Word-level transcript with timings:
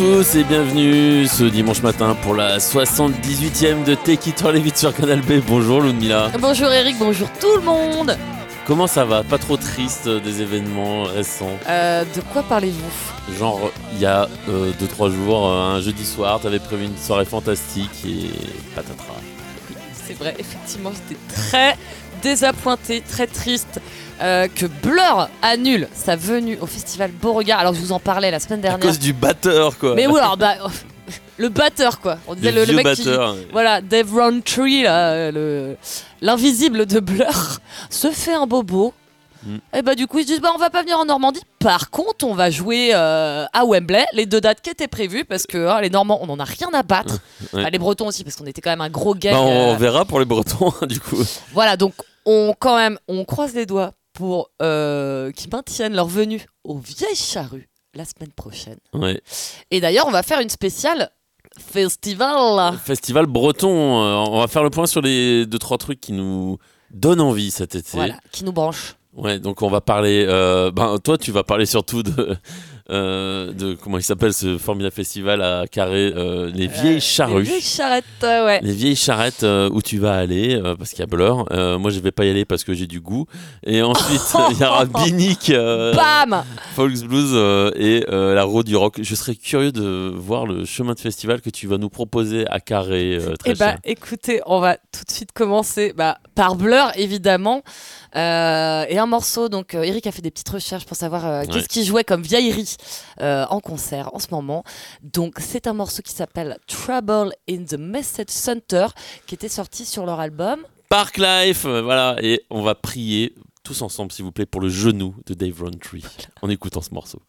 Tous 0.00 0.34
et 0.34 0.44
bienvenue 0.44 1.26
ce 1.26 1.44
dimanche 1.44 1.82
matin 1.82 2.16
pour 2.22 2.34
la 2.34 2.56
78e 2.56 3.84
de 3.84 3.94
Take 3.94 4.30
It 4.30 4.42
or 4.42 4.52
Leave 4.52 4.74
sur 4.74 4.94
Canal 4.94 5.20
B. 5.20 5.42
Bonjour 5.46 5.82
Ludmilla. 5.82 6.30
Bonjour 6.40 6.72
Eric, 6.72 6.96
bonjour 6.98 7.28
tout 7.38 7.54
le 7.56 7.60
monde. 7.60 8.16
Comment 8.66 8.86
ça 8.86 9.04
va? 9.04 9.22
Pas 9.22 9.36
trop 9.36 9.58
triste 9.58 10.06
euh, 10.06 10.18
des 10.18 10.40
événements 10.40 11.02
récents? 11.02 11.54
Euh, 11.68 12.04
de 12.16 12.22
quoi 12.32 12.42
parlez-vous? 12.42 13.34
Genre, 13.38 13.70
il 13.92 14.00
y 14.00 14.06
a 14.06 14.26
2-3 14.48 15.14
jours, 15.14 15.46
euh, 15.46 15.76
un 15.76 15.82
jeudi 15.82 16.06
soir, 16.06 16.40
t'avais 16.40 16.60
prévu 16.60 16.86
une 16.86 16.96
soirée 16.96 17.26
fantastique 17.26 17.90
et 18.06 18.30
patatras. 18.74 19.20
C'est 20.06 20.14
vrai, 20.14 20.34
effectivement, 20.38 20.92
j'étais 20.94 21.20
très 21.28 21.76
désappointé, 22.22 23.02
très 23.08 23.26
triste 23.26 23.80
euh, 24.22 24.48
que 24.54 24.66
Blur 24.66 25.28
annule 25.42 25.88
sa 25.94 26.16
venue 26.16 26.58
au 26.60 26.66
festival 26.66 27.10
Beauregard. 27.10 27.60
Alors 27.60 27.74
je 27.74 27.80
vous 27.80 27.92
en 27.92 27.98
parlais 28.00 28.30
la 28.30 28.38
semaine 28.40 28.60
À 28.60 28.62
dernière. 28.62 28.86
cause 28.86 28.98
du 28.98 29.12
batteur 29.12 29.78
quoi. 29.78 29.94
Mais 29.94 30.06
oui, 30.06 30.18
alors 30.18 30.36
bah, 30.36 30.54
le 31.38 31.48
batteur 31.48 32.00
quoi. 32.00 32.18
On 32.28 32.34
disait 32.34 32.52
Le 32.52 32.64
le, 32.64 32.72
mec 32.74 32.86
qui, 32.94 33.04
batteur. 33.04 33.36
voilà, 33.52 33.80
Dave 33.80 34.12
Rowntree, 34.12 34.82
là, 34.82 35.10
euh, 35.12 35.32
le- 35.32 35.76
l'invisible 36.20 36.86
de 36.86 37.00
Blur, 37.00 37.58
se 37.90 38.10
fait 38.10 38.34
un 38.34 38.46
bobo. 38.46 38.92
Mm. 39.42 39.56
Et 39.74 39.80
bah 39.80 39.94
du 39.94 40.06
coup 40.06 40.18
ils 40.18 40.24
se 40.24 40.32
disent 40.32 40.40
bah 40.42 40.50
on 40.54 40.58
va 40.58 40.68
pas 40.68 40.82
venir 40.82 40.98
en 40.98 41.06
Normandie. 41.06 41.40
Par 41.60 41.88
contre 41.88 42.26
on 42.26 42.34
va 42.34 42.50
jouer 42.50 42.90
euh, 42.92 43.46
à 43.54 43.64
Wembley, 43.64 44.04
les 44.12 44.26
deux 44.26 44.38
dates 44.42 44.60
qui 44.60 44.68
étaient 44.68 44.86
prévues 44.86 45.24
parce 45.24 45.46
que 45.46 45.66
hein, 45.66 45.80
les 45.80 45.88
Normands 45.88 46.18
on 46.20 46.28
en 46.28 46.38
a 46.38 46.44
rien 46.44 46.68
à 46.74 46.82
battre. 46.82 47.14
Ouais. 47.54 47.60
Enfin, 47.62 47.70
les 47.70 47.78
Bretons 47.78 48.06
aussi 48.08 48.22
parce 48.22 48.36
qu'on 48.36 48.44
était 48.44 48.60
quand 48.60 48.68
même 48.68 48.82
un 48.82 48.90
gros. 48.90 49.14
Bah, 49.14 49.30
on 49.40 49.72
euh, 49.72 49.76
verra 49.76 50.04
pour 50.04 50.18
les 50.18 50.26
Bretons 50.26 50.74
du 50.86 51.00
coup. 51.00 51.16
Voilà 51.54 51.78
donc 51.78 51.94
on 52.26 52.54
quand 52.58 52.76
même 52.76 52.98
on 53.08 53.24
croise 53.24 53.54
les 53.54 53.66
doigts 53.66 53.92
pour 54.12 54.50
euh, 54.62 55.30
qu'ils 55.32 55.50
maintiennent 55.50 55.94
leur 55.94 56.06
venue 56.06 56.46
aux 56.64 56.78
vieilles 56.78 57.14
charrues 57.16 57.68
la 57.94 58.04
semaine 58.04 58.32
prochaine. 58.32 58.78
Ouais. 58.92 59.20
Et 59.70 59.80
d'ailleurs 59.80 60.06
on 60.06 60.10
va 60.12 60.22
faire 60.22 60.40
une 60.40 60.50
spéciale 60.50 61.10
festival. 61.58 62.78
Festival 62.78 63.26
breton, 63.26 64.02
euh, 64.02 64.24
on 64.28 64.40
va 64.40 64.46
faire 64.46 64.62
le 64.62 64.70
point 64.70 64.86
sur 64.86 65.00
les 65.00 65.46
2-3 65.46 65.78
trucs 65.78 66.00
qui 66.00 66.12
nous 66.12 66.58
donnent 66.90 67.20
envie 67.20 67.50
cet 67.50 67.74
été. 67.74 67.90
Voilà, 67.92 68.18
qui 68.32 68.44
nous 68.44 68.52
branche. 68.52 68.96
Ouais, 69.14 69.38
donc 69.38 69.62
on 69.62 69.68
va 69.68 69.80
parler. 69.80 70.24
euh, 70.28 70.70
ben, 70.70 70.98
toi, 70.98 71.18
tu 71.18 71.32
vas 71.32 71.42
parler 71.42 71.66
surtout 71.66 72.02
de, 72.02 72.36
euh, 72.90 73.52
de 73.52 73.74
comment 73.74 73.98
il 73.98 74.02
s'appelle 74.02 74.32
ce 74.34 74.58
formidable 74.58 74.94
festival 74.94 75.42
à 75.42 75.66
Carré, 75.70 76.12
euh, 76.16 76.50
les 76.52 76.66
vieilles 76.66 76.96
Euh, 76.96 77.00
charrues. 77.00 77.42
Les 77.42 77.48
vieilles 77.48 77.60
charrettes, 77.62 78.04
ouais. 78.22 78.60
Les 78.62 78.72
vieilles 78.72 78.96
charrettes 78.96 79.42
où 79.44 79.80
tu 79.82 79.98
vas 79.98 80.16
aller 80.16 80.60
parce 80.78 80.90
qu'il 80.90 81.00
y 81.00 81.02
a 81.02 81.06
Blur. 81.06 81.46
Moi, 81.78 81.90
je 81.90 82.00
vais 82.00 82.10
pas 82.10 82.24
y 82.24 82.30
aller 82.30 82.44
parce 82.44 82.64
que 82.64 82.74
j'ai 82.74 82.86
du 82.86 83.00
goût. 83.00 83.26
Et 83.64 83.82
ensuite, 83.82 84.20
il 84.50 84.58
y 84.58 84.64
aura 84.64 84.84
Binic, 84.86 85.52
Bam 85.52 86.42
Folks 86.74 87.00
Blues 87.04 87.34
et 87.76 88.04
la 88.08 88.42
route 88.44 88.66
du 88.66 88.76
rock. 88.76 88.98
Je 89.02 89.14
serais 89.14 89.34
curieux 89.34 89.72
de 89.72 90.12
voir 90.14 90.46
le 90.46 90.64
chemin 90.64 90.94
de 90.94 91.00
festival 91.00 91.40
que 91.40 91.50
tu 91.50 91.66
vas 91.66 91.78
nous 91.78 91.90
proposer 91.90 92.46
à 92.48 92.60
Carré. 92.60 93.18
très 93.38 93.52
Eh 93.52 93.54
bah, 93.54 93.70
cher. 93.70 93.78
écoutez, 93.84 94.40
on 94.46 94.60
va 94.60 94.76
tout 94.76 95.04
de 95.06 95.10
suite 95.10 95.32
commencer 95.32 95.92
bah, 95.96 96.18
par 96.34 96.54
Blur, 96.56 96.90
évidemment. 96.96 97.62
Euh, 98.16 98.84
et 98.88 98.98
un 98.98 99.06
morceau, 99.06 99.48
donc 99.48 99.74
euh, 99.74 99.82
Eric 99.82 100.06
a 100.06 100.12
fait 100.12 100.22
des 100.22 100.30
petites 100.30 100.48
recherches 100.48 100.84
pour 100.84 100.96
savoir 100.96 101.24
euh, 101.26 101.40
Ouais. 101.40 101.46
qu'est-ce 101.46 101.68
qui 101.68 101.84
jouait 101.84 102.04
comme 102.04 102.22
vieillerie 102.22 102.76
en 103.20 103.60
concert 103.60 104.10
en 104.14 104.18
ce 104.18 104.28
moment. 104.30 104.64
Donc 105.02 105.34
c'est 105.40 105.66
un 105.66 105.72
morceau 105.74 106.02
qui 106.02 106.12
s'appelle 106.12 106.58
Trouble 106.66 107.32
in 107.48 107.64
the 107.64 107.78
Message 107.78 108.28
Center, 108.30 108.86
qui 109.26 109.34
était 109.34 109.48
sorti 109.48 109.84
sur 109.84 110.06
leur 110.06 110.20
album. 110.20 110.60
Park 110.88 111.18
Life, 111.18 111.64
voilà. 111.66 112.16
Et 112.22 112.42
on 112.50 112.62
va 112.62 112.74
prier 112.74 113.34
tous 113.62 113.82
ensemble, 113.82 114.10
s'il 114.10 114.24
vous 114.24 114.32
plaît, 114.32 114.46
pour 114.46 114.60
le 114.60 114.68
genou 114.68 115.14
de 115.26 115.34
Dave 115.34 115.60
Rowntree 115.62 116.02
en 116.42 116.48
écoutant 116.50 116.80
ce 116.80 116.92
morceau. 116.92 117.20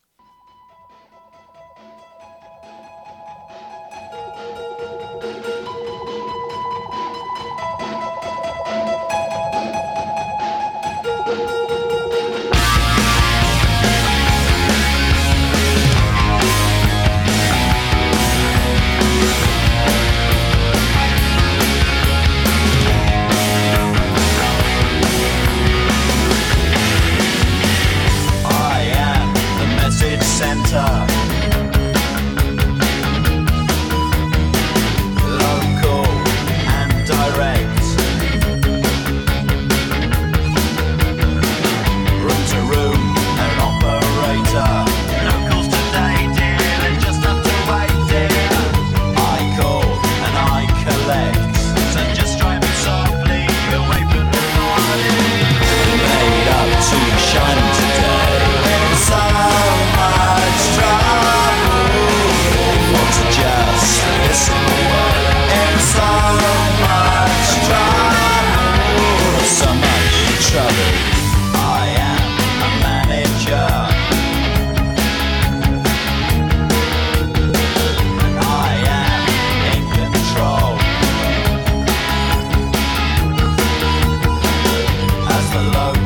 alone 85.54 86.01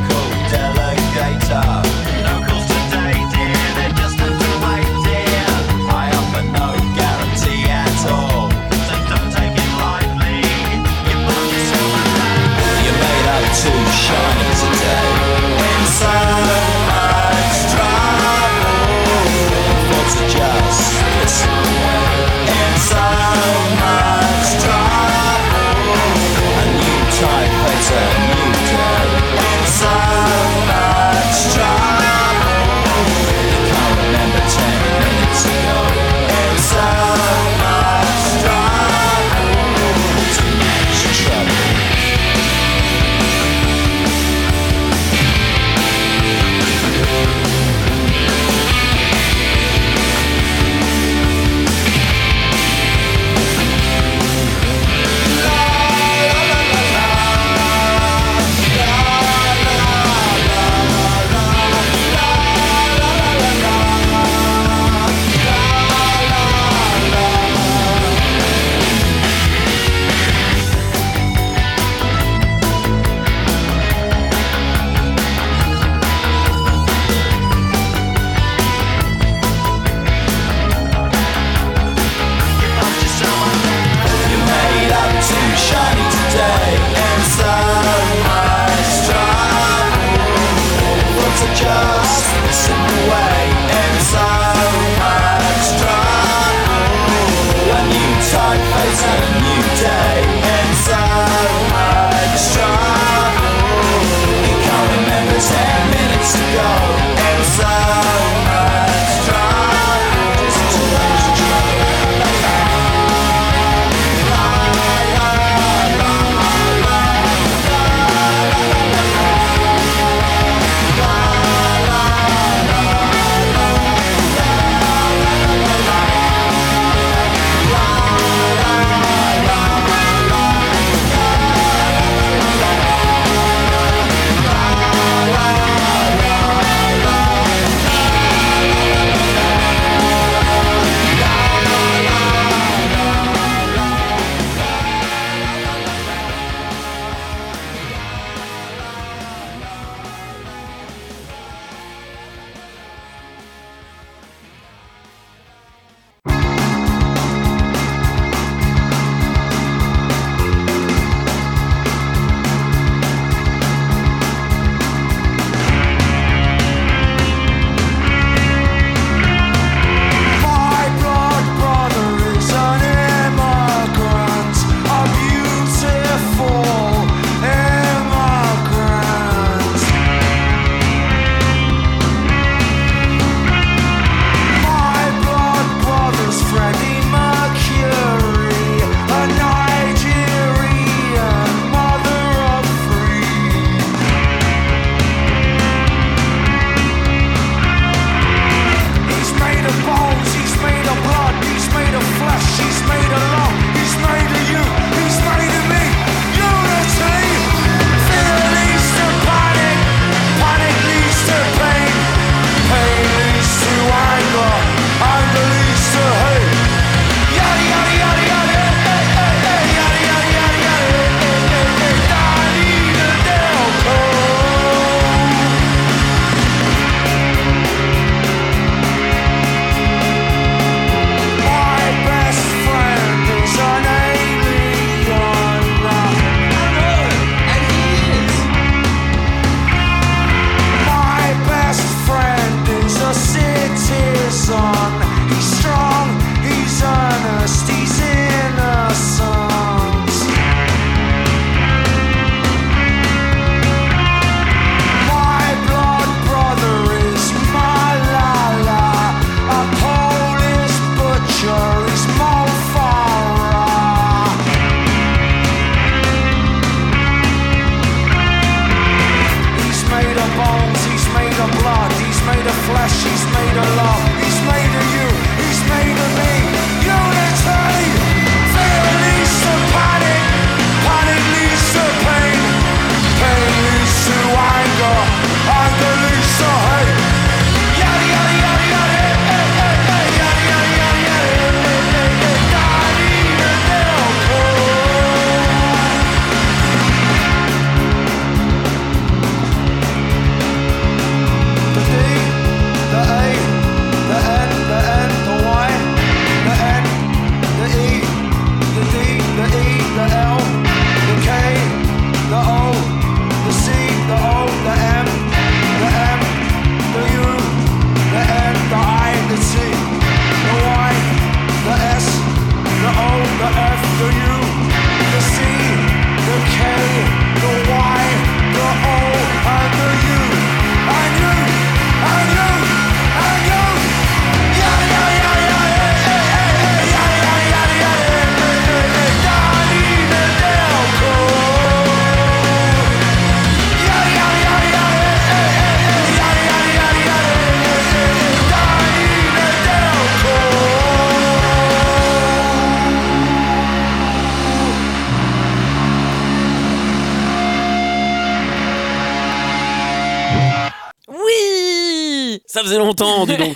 faisait 362.65 362.77
longtemps, 362.77 363.25
dis 363.25 363.37
donc. 363.37 363.55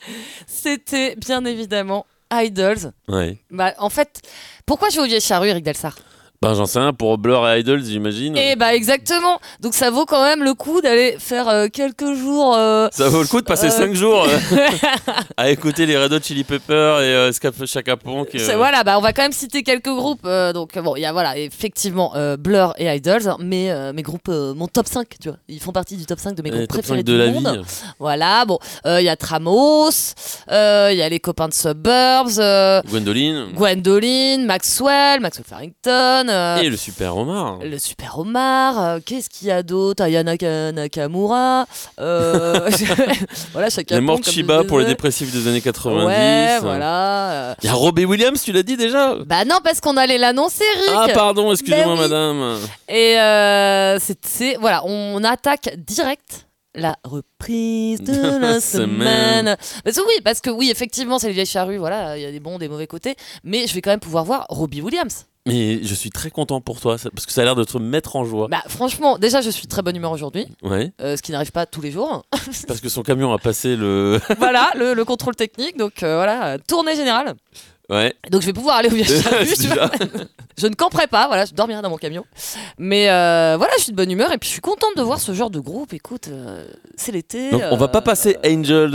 C'était 0.46 1.14
bien 1.16 1.44
évidemment 1.44 2.06
Idols. 2.32 2.92
ouais. 3.08 3.38
Bah, 3.50 3.72
en 3.78 3.88
fait, 3.90 4.20
pourquoi 4.66 4.90
j'ai 4.90 5.00
oublié 5.00 5.20
Charrue, 5.20 5.48
Eric 5.48 5.64
Delsart? 5.64 5.96
Ben 6.40 6.54
j'en 6.54 6.66
sais 6.66 6.78
rien 6.78 6.92
pour 6.92 7.18
Blur 7.18 7.48
et 7.48 7.58
Idols, 7.58 7.82
j'imagine. 7.84 8.36
Et 8.36 8.54
bah, 8.54 8.72
exactement. 8.72 9.40
Donc, 9.58 9.74
ça 9.74 9.90
vaut 9.90 10.06
quand 10.06 10.22
même 10.22 10.44
le 10.44 10.54
coup 10.54 10.80
d'aller 10.80 11.16
faire 11.18 11.48
euh, 11.48 11.66
quelques 11.66 12.14
jours. 12.14 12.54
euh, 12.56 12.86
Ça 12.92 13.08
vaut 13.08 13.22
le 13.22 13.26
coup 13.26 13.40
de 13.40 13.46
passer 13.46 13.66
Euh, 13.66 13.70
5 13.70 13.92
jours 13.94 14.24
euh, 14.24 14.56
à 15.36 15.50
écouter 15.50 15.84
les 15.84 15.98
Red 15.98 16.12
Hot 16.12 16.20
Chili 16.22 16.44
Peppers 16.44 17.00
et 17.02 17.30
Chaka 17.66 17.96
Ponk. 17.96 18.28
Voilà, 18.56 18.84
bah 18.84 18.98
on 18.98 19.00
va 19.00 19.12
quand 19.12 19.22
même 19.22 19.32
citer 19.32 19.64
quelques 19.64 19.88
groupes. 19.88 20.22
donc 20.54 20.78
bon, 20.78 20.94
il 20.94 21.00
y 21.02 21.06
a 21.06 21.12
voilà, 21.12 21.36
effectivement 21.36 22.12
Blur 22.38 22.72
et 22.78 22.86
Idols, 22.86 23.34
mais 23.40 23.72
euh, 23.72 23.92
mes 23.92 24.02
groupes, 24.02 24.28
mon 24.28 24.68
top 24.68 24.86
5, 24.86 25.08
tu 25.20 25.30
vois, 25.30 25.38
ils 25.48 25.58
font 25.60 25.72
partie 25.72 25.96
du 25.96 26.06
top 26.06 26.20
5 26.20 26.36
de 26.36 26.42
mes 26.42 26.50
groupes 26.50 26.68
préférés 26.68 26.98
5 27.00 27.04
de 27.04 27.12
du 27.14 27.18
la 27.18 27.26
monde. 27.32 27.48
vie. 27.66 27.68
Voilà, 27.98 28.44
bon, 28.44 28.60
il 28.86 29.00
y 29.02 29.08
a 29.08 29.16
Tramos, 29.16 29.90
il 30.48 30.54
y 30.96 31.02
a 31.02 31.08
les 31.08 31.18
copains 31.18 31.48
de 31.48 31.54
Suburbs, 31.54 32.38
Gwendoline 32.88 33.46
Gwendoline, 33.54 34.46
Maxwell, 34.46 35.18
Maxwell 35.20 35.44
Farrington, 35.48 36.27
euh, 36.28 36.56
et 36.62 36.68
le 36.70 36.76
Super 36.76 37.16
Omar. 37.16 37.58
le 37.62 37.78
Super 37.78 38.18
Omar, 38.18 38.82
euh, 38.82 38.98
qu'est-ce 39.04 39.28
qu'il 39.30 39.48
y 39.48 39.50
a 39.50 39.62
d'autre? 39.62 40.02
Ayana 40.02 40.36
Ka- 40.36 40.72
Nakamura, 40.72 41.66
euh, 42.00 42.70
voilà, 43.52 43.70
chacun. 43.70 43.96
Les 43.96 44.00
morts 44.00 44.16
comme 44.16 44.24
je 44.24 44.30
Chiba 44.30 44.64
pour 44.64 44.78
les 44.78 44.84
dépressifs 44.86 45.32
des 45.32 45.48
années 45.48 45.60
90. 45.60 46.06
Ouais, 46.06 46.58
voilà. 46.60 47.56
Il 47.62 47.66
y 47.66 47.68
a 47.68 47.74
Robbie 47.74 48.04
Williams, 48.04 48.42
tu 48.42 48.52
l'as 48.52 48.62
dit 48.62 48.76
déjà? 48.76 49.14
Bah 49.26 49.44
non, 49.44 49.56
parce 49.62 49.80
qu'on 49.80 49.96
allait 49.96 50.18
l'annoncer, 50.18 50.64
Rick. 50.76 50.90
Ah 50.94 51.06
pardon, 51.14 51.52
excusez-moi 51.52 51.94
Ben 51.96 52.02
oui. 52.02 52.08
madame. 52.08 52.58
Et 52.88 53.18
euh, 53.18 53.98
c'est- 54.22 54.56
voilà, 54.60 54.82
on 54.84 55.22
attaque 55.24 55.74
direct 55.86 56.46
la 56.74 56.94
reprise 57.02 58.00
de 58.02 58.12
la 58.38 58.38
la 58.38 58.60
semaine. 58.60 59.56
Parce 59.84 59.96
que 59.96 60.02
oui, 60.02 60.14
parce 60.22 60.40
que 60.40 60.50
oui, 60.50 60.70
effectivement, 60.70 61.18
c'est 61.18 61.26
les 61.28 61.32
vieilles 61.32 61.46
charrues, 61.46 61.78
voilà, 61.78 62.16
il 62.16 62.22
y 62.22 62.26
a 62.26 62.30
des 62.30 62.40
bons, 62.40 62.58
des 62.58 62.68
mauvais 62.68 62.86
côtés, 62.86 63.16
mais 63.42 63.66
je 63.66 63.74
vais 63.74 63.80
quand 63.80 63.90
même 63.90 63.98
pouvoir 64.00 64.24
voir 64.24 64.46
Robbie 64.48 64.80
Williams. 64.82 65.24
Mais 65.48 65.82
je 65.82 65.94
suis 65.94 66.10
très 66.10 66.30
content 66.30 66.60
pour 66.60 66.80
toi, 66.80 66.96
parce 67.14 67.26
que 67.26 67.32
ça 67.32 67.42
a 67.42 67.44
l'air 67.44 67.54
de 67.56 67.64
te 67.64 67.78
mettre 67.78 68.16
en 68.16 68.24
joie. 68.24 68.48
Bah 68.48 68.62
franchement, 68.68 69.18
déjà 69.18 69.40
je 69.40 69.50
suis 69.50 69.64
de 69.64 69.68
très 69.70 69.82
bonne 69.82 69.96
humeur 69.96 70.12
aujourd'hui, 70.12 70.46
Ouais, 70.62 70.92
euh, 71.00 71.16
ce 71.16 71.22
qui 71.22 71.32
n'arrive 71.32 71.52
pas 71.52 71.66
tous 71.66 71.80
les 71.80 71.90
jours. 71.90 72.24
parce 72.66 72.80
que 72.80 72.88
son 72.88 73.02
camion 73.02 73.32
a 73.32 73.38
passé 73.38 73.76
le... 73.76 74.20
voilà, 74.38 74.70
le, 74.76 74.94
le 74.94 75.04
contrôle 75.04 75.34
technique, 75.36 75.76
donc 75.76 76.02
euh, 76.02 76.16
voilà, 76.16 76.46
euh, 76.54 76.58
tournée 76.66 76.94
générale. 76.94 77.34
Ouais, 77.90 78.14
Donc 78.30 78.42
je 78.42 78.46
vais 78.46 78.52
pouvoir 78.52 78.76
aller 78.76 78.90
Déjà. 78.90 79.14
vois. 79.74 79.90
je 80.58 80.66
ne 80.66 80.74
camperai 80.74 81.06
pas, 81.06 81.26
voilà, 81.26 81.46
je 81.46 81.54
dormirai 81.54 81.80
dans 81.80 81.88
mon 81.88 81.96
camion. 81.96 82.22
Mais 82.76 83.08
euh, 83.08 83.54
voilà, 83.56 83.72
je 83.78 83.84
suis 83.84 83.92
de 83.92 83.96
bonne 83.96 84.10
humeur 84.10 84.30
et 84.30 84.36
puis 84.36 84.46
je 84.48 84.52
suis 84.52 84.60
contente 84.60 84.94
de 84.96 85.00
voir 85.02 85.18
ce 85.18 85.32
genre 85.32 85.48
de 85.48 85.58
groupe. 85.58 85.94
Écoute, 85.94 86.28
euh, 86.28 86.66
c'est 86.96 87.12
l'été. 87.12 87.50
Donc 87.50 87.62
on 87.70 87.76
va 87.78 87.88
pas 87.88 88.00
euh, 88.00 88.02
passer 88.02 88.36
Angel 88.44 88.90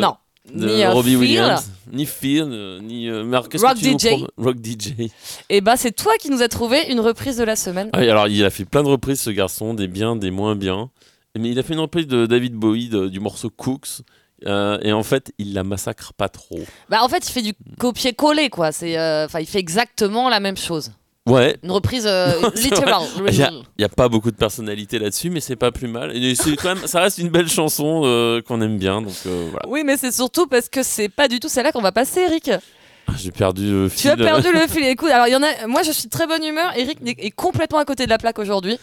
Non. 0.00 0.14
De 0.54 0.66
Ni 0.66 0.82
euh, 0.82 0.92
Robbie 0.92 1.10
Phil. 1.10 1.18
Williams, 1.18 1.70
ni 1.92 2.06
Phil, 2.06 2.44
euh, 2.48 2.80
ni 2.80 3.08
euh, 3.08 3.24
Marc. 3.24 3.52
Rock 3.54 3.74
que 3.76 3.80
tu 3.80 3.92
nous 3.92 3.98
DJ. 3.98 4.24
Rock 4.36 4.56
DJ. 4.64 5.10
Et 5.50 5.60
bah 5.60 5.76
c'est 5.76 5.92
toi 5.92 6.12
qui 6.20 6.30
nous 6.30 6.42
as 6.42 6.48
trouvé 6.48 6.90
une 6.90 7.00
reprise 7.00 7.36
de 7.36 7.44
la 7.44 7.56
semaine. 7.56 7.90
Ah 7.92 8.00
oui, 8.00 8.08
alors 8.08 8.28
il 8.28 8.44
a 8.44 8.50
fait 8.50 8.64
plein 8.64 8.82
de 8.82 8.88
reprises 8.88 9.20
ce 9.20 9.30
garçon, 9.30 9.74
des 9.74 9.88
biens, 9.88 10.16
des 10.16 10.30
moins 10.30 10.56
bien. 10.56 10.90
Mais 11.38 11.50
il 11.50 11.58
a 11.58 11.62
fait 11.62 11.74
une 11.74 11.80
reprise 11.80 12.06
de 12.06 12.26
David 12.26 12.54
Bowie 12.54 12.88
de- 12.88 13.08
du 13.08 13.20
morceau 13.20 13.50
Cooks. 13.50 14.00
euh, 14.46 14.78
et 14.82 14.92
en 14.92 15.02
fait, 15.02 15.32
il 15.38 15.52
la 15.54 15.64
massacre 15.64 16.12
pas 16.14 16.28
trop. 16.28 16.58
Bah 16.88 16.98
en 17.02 17.08
fait 17.08 17.28
il 17.28 17.32
fait 17.32 17.42
du 17.42 17.52
copier-coller 17.78 18.50
quoi. 18.50 18.72
C'est 18.72 18.96
enfin 19.24 19.40
il 19.40 19.46
fait 19.46 19.58
exactement 19.58 20.28
la 20.28 20.40
même 20.40 20.56
chose. 20.56 20.92
Ouais, 21.28 21.56
Une 21.62 21.70
reprise 21.70 22.04
euh, 22.06 22.32
littéral. 22.56 23.02
Il 23.30 23.42
a- 23.42 23.50
n'y 23.78 23.84
a 23.84 23.88
pas 23.88 24.08
beaucoup 24.08 24.30
de 24.30 24.36
personnalité 24.36 24.98
là-dessus, 24.98 25.30
mais 25.30 25.40
c'est 25.40 25.56
pas 25.56 25.70
plus 25.70 25.88
mal. 25.88 26.16
Et 26.16 26.34
quand 26.60 26.74
même, 26.74 26.86
ça 26.86 27.00
reste 27.00 27.18
une 27.18 27.28
belle 27.28 27.48
chanson 27.48 28.02
euh, 28.04 28.40
qu'on 28.42 28.60
aime 28.60 28.78
bien. 28.78 29.02
Donc 29.02 29.14
euh, 29.26 29.48
voilà. 29.50 29.68
Oui 29.68 29.82
mais 29.84 29.96
c'est 29.96 30.12
surtout 30.12 30.46
parce 30.46 30.68
que 30.68 30.82
c'est 30.82 31.08
pas 31.08 31.28
du 31.28 31.38
tout 31.40 31.48
celle-là 31.48 31.72
qu'on 31.72 31.82
va 31.82 31.92
passer 31.92 32.20
Eric. 32.20 32.50
Ah, 33.10 33.12
J'ai 33.16 33.30
perdu 33.30 33.70
le 33.70 33.90
Tu 33.90 34.08
as 34.08 34.16
fil. 34.16 34.24
perdu 34.24 34.48
le 34.52 34.66
fil. 34.68 34.84
Écoute, 34.84 35.10
alors 35.10 35.26
il 35.26 35.32
y 35.32 35.36
en 35.36 35.42
a. 35.42 35.66
Moi, 35.66 35.82
je 35.82 35.90
suis 35.92 36.04
de 36.04 36.10
très 36.10 36.26
bonne 36.26 36.44
humeur. 36.44 36.70
Eric 36.76 36.98
est 37.04 37.30
complètement 37.30 37.78
à 37.78 37.84
côté 37.84 38.04
de 38.04 38.10
la 38.10 38.18
plaque 38.18 38.38
aujourd'hui. 38.38 38.78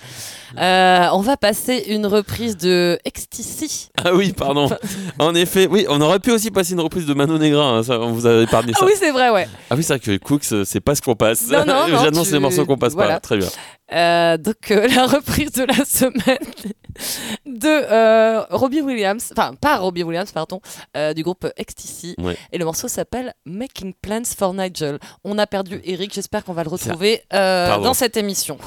Euh, 0.60 1.08
on 1.14 1.20
va 1.22 1.38
passer 1.38 1.86
une 1.90 2.06
reprise 2.08 2.58
de 2.58 2.98
Ecstasy. 3.06 3.90
Ah 4.04 4.14
oui, 4.14 4.34
pardon. 4.34 4.70
En 5.20 5.34
effet, 5.36 5.68
oui, 5.70 5.86
on 5.90 6.02
aurait 6.02 6.20
pu 6.20 6.32
aussi 6.32 6.50
passer 6.52 6.74
une 6.74 6.80
reprise 6.82 7.06
de 7.06 7.14
Mano 7.14 7.38
Negra. 7.38 7.64
hein, 7.64 7.84
ça, 7.84 8.00
on 8.00 8.12
vous 8.14 8.26
a 8.28 8.42
épargné 8.44 8.74
ça. 8.74 8.80
Ah 8.82 8.86
oui, 8.86 8.94
c'est 8.98 9.12
vrai, 9.12 9.30
ouais. 9.30 9.48
Ah 9.70 9.76
oui, 9.76 9.84
c'est 9.84 9.94
vrai 9.94 10.00
que 10.00 10.18
Cooks, 10.18 10.52
euh, 10.52 10.64
c'est 10.66 10.80
pas 10.82 10.96
ce 10.96 11.02
qu'on 11.02 11.16
passe. 11.16 11.48
Non, 11.50 11.66
non, 11.66 11.88
non, 11.90 12.02
J'annonce 12.04 12.28
tu- 12.28 12.34
les 12.34 12.40
morceaux 12.40 12.66
qu'on 12.66 12.78
passe 12.78 12.94
voilà. 12.94 13.16
pas. 13.16 13.20
Très 13.20 13.38
bien. 13.38 13.48
Euh, 13.94 14.38
donc 14.38 14.72
euh, 14.72 14.88
la 14.96 15.06
reprise 15.06 15.52
de 15.52 15.64
la 15.64 15.86
semaine 15.86 16.38
de 17.46 17.68
euh, 17.68 18.44
Robbie 18.50 18.82
Williams, 18.82 19.30
enfin 19.32 19.54
pas 19.56 19.78
Robbie 19.78 20.04
Williams, 20.04 20.32
pardon, 20.32 20.62
euh, 20.96 21.14
du 21.14 21.24
groupe 21.24 21.48
Ecstasy. 21.58 22.16
Ouais. 22.18 22.38
Et 22.52 22.58
le 22.58 22.66
morceau 22.66 22.88
s'appelle 22.88 23.34
Making 23.46 23.94
Plans 24.02 24.24
for 24.38 24.54
Nigel. 24.54 25.00
On 25.24 25.38
a 25.38 25.48
perdu 25.48 25.82
Eric. 25.84 26.14
J'espère 26.14 26.44
qu'on 26.44 26.54
va 26.54 26.64
le 26.64 26.70
retrouver 26.70 27.24
euh, 27.34 27.78
dans 27.80 27.94
cette 27.94 28.18
émission. 28.18 28.58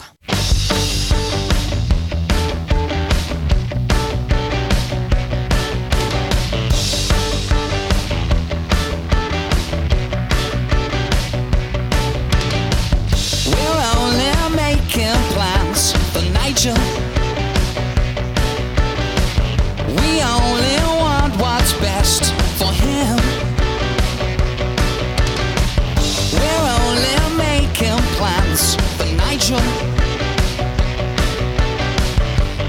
We're 13.46 13.82
only 13.96 14.56
making 14.56 15.14
plans 15.34 15.92
for 16.12 16.22
Nigel. 16.22 17.07
only 20.22 20.76
want 21.00 21.34
what's 21.36 21.72
best 21.74 22.32
for 22.58 22.72
him. 22.72 23.18
We're 26.32 26.66
only 26.80 27.16
making 27.36 27.98
plans 28.16 28.74
for 28.96 29.06
Nigel. 29.16 29.62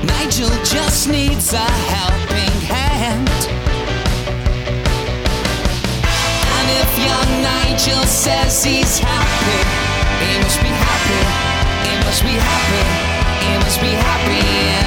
Nigel 0.03 0.53
just 0.63 1.10
needs 1.10 1.53
a 1.53 1.70
helping 1.94 2.56
hand. 2.74 3.29
And 6.56 6.68
if 6.82 6.91
young 7.10 7.32
Nigel 7.41 8.03
says 8.06 8.63
he's 8.63 9.00
happy, 9.00 9.60
he 10.22 10.32
must 10.44 10.62
be 10.62 10.72
happy. 10.88 11.22
He 11.86 11.94
must 12.06 12.22
be 12.24 12.36
happy. 12.50 12.84
He 13.46 13.58
must 13.63 13.79
be 13.82 13.91
happy. 14.08 14.78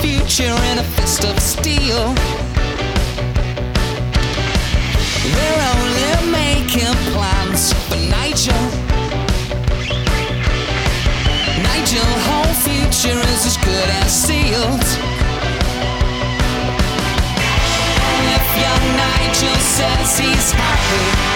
Future 0.00 0.54
in 0.70 0.78
a 0.78 0.82
fist 0.96 1.24
of 1.24 1.38
steel. 1.40 2.14
We're 5.34 5.62
only 5.74 6.30
making 6.30 6.94
plans 7.12 7.72
for 7.88 7.96
Nigel. 8.10 8.64
Nigel, 11.62 12.10
whole 12.28 12.54
future 12.66 13.18
is 13.34 13.46
as 13.46 13.56
good 13.58 13.88
as 14.02 14.10
sealed. 14.12 14.86
And 18.08 18.24
If 18.36 18.46
young 18.64 18.86
Nigel 19.02 19.56
says 19.60 20.18
he's 20.18 20.52
happy, 20.52 21.31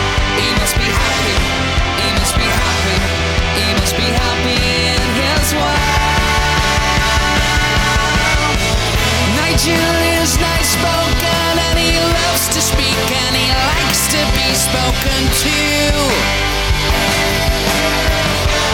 Nigel 9.67 10.23
is 10.23 10.39
nice 10.39 10.75
spoken 10.75 11.59
and 11.59 11.77
he 11.77 11.99
loves 11.99 12.47
to 12.55 12.61
speak 12.61 13.03
and 13.11 13.35
he 13.35 13.51
likes 13.51 14.07
to 14.15 14.23
be 14.39 14.55
spoken 14.55 15.21
to. 15.43 15.59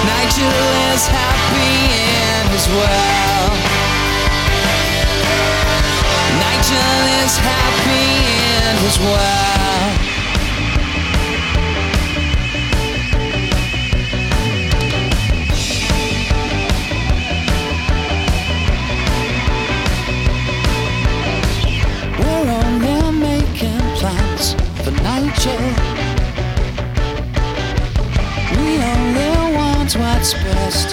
Nigel 0.04 0.68
is 0.92 1.06
happy 1.08 1.96
in 1.96 2.44
his 2.52 2.68
world. 2.76 3.56
Nigel 6.44 7.00
is 7.24 7.38
happy 7.38 8.12
in 8.60 8.76
his 8.84 8.98
world. 9.00 10.11
Best 30.40 30.91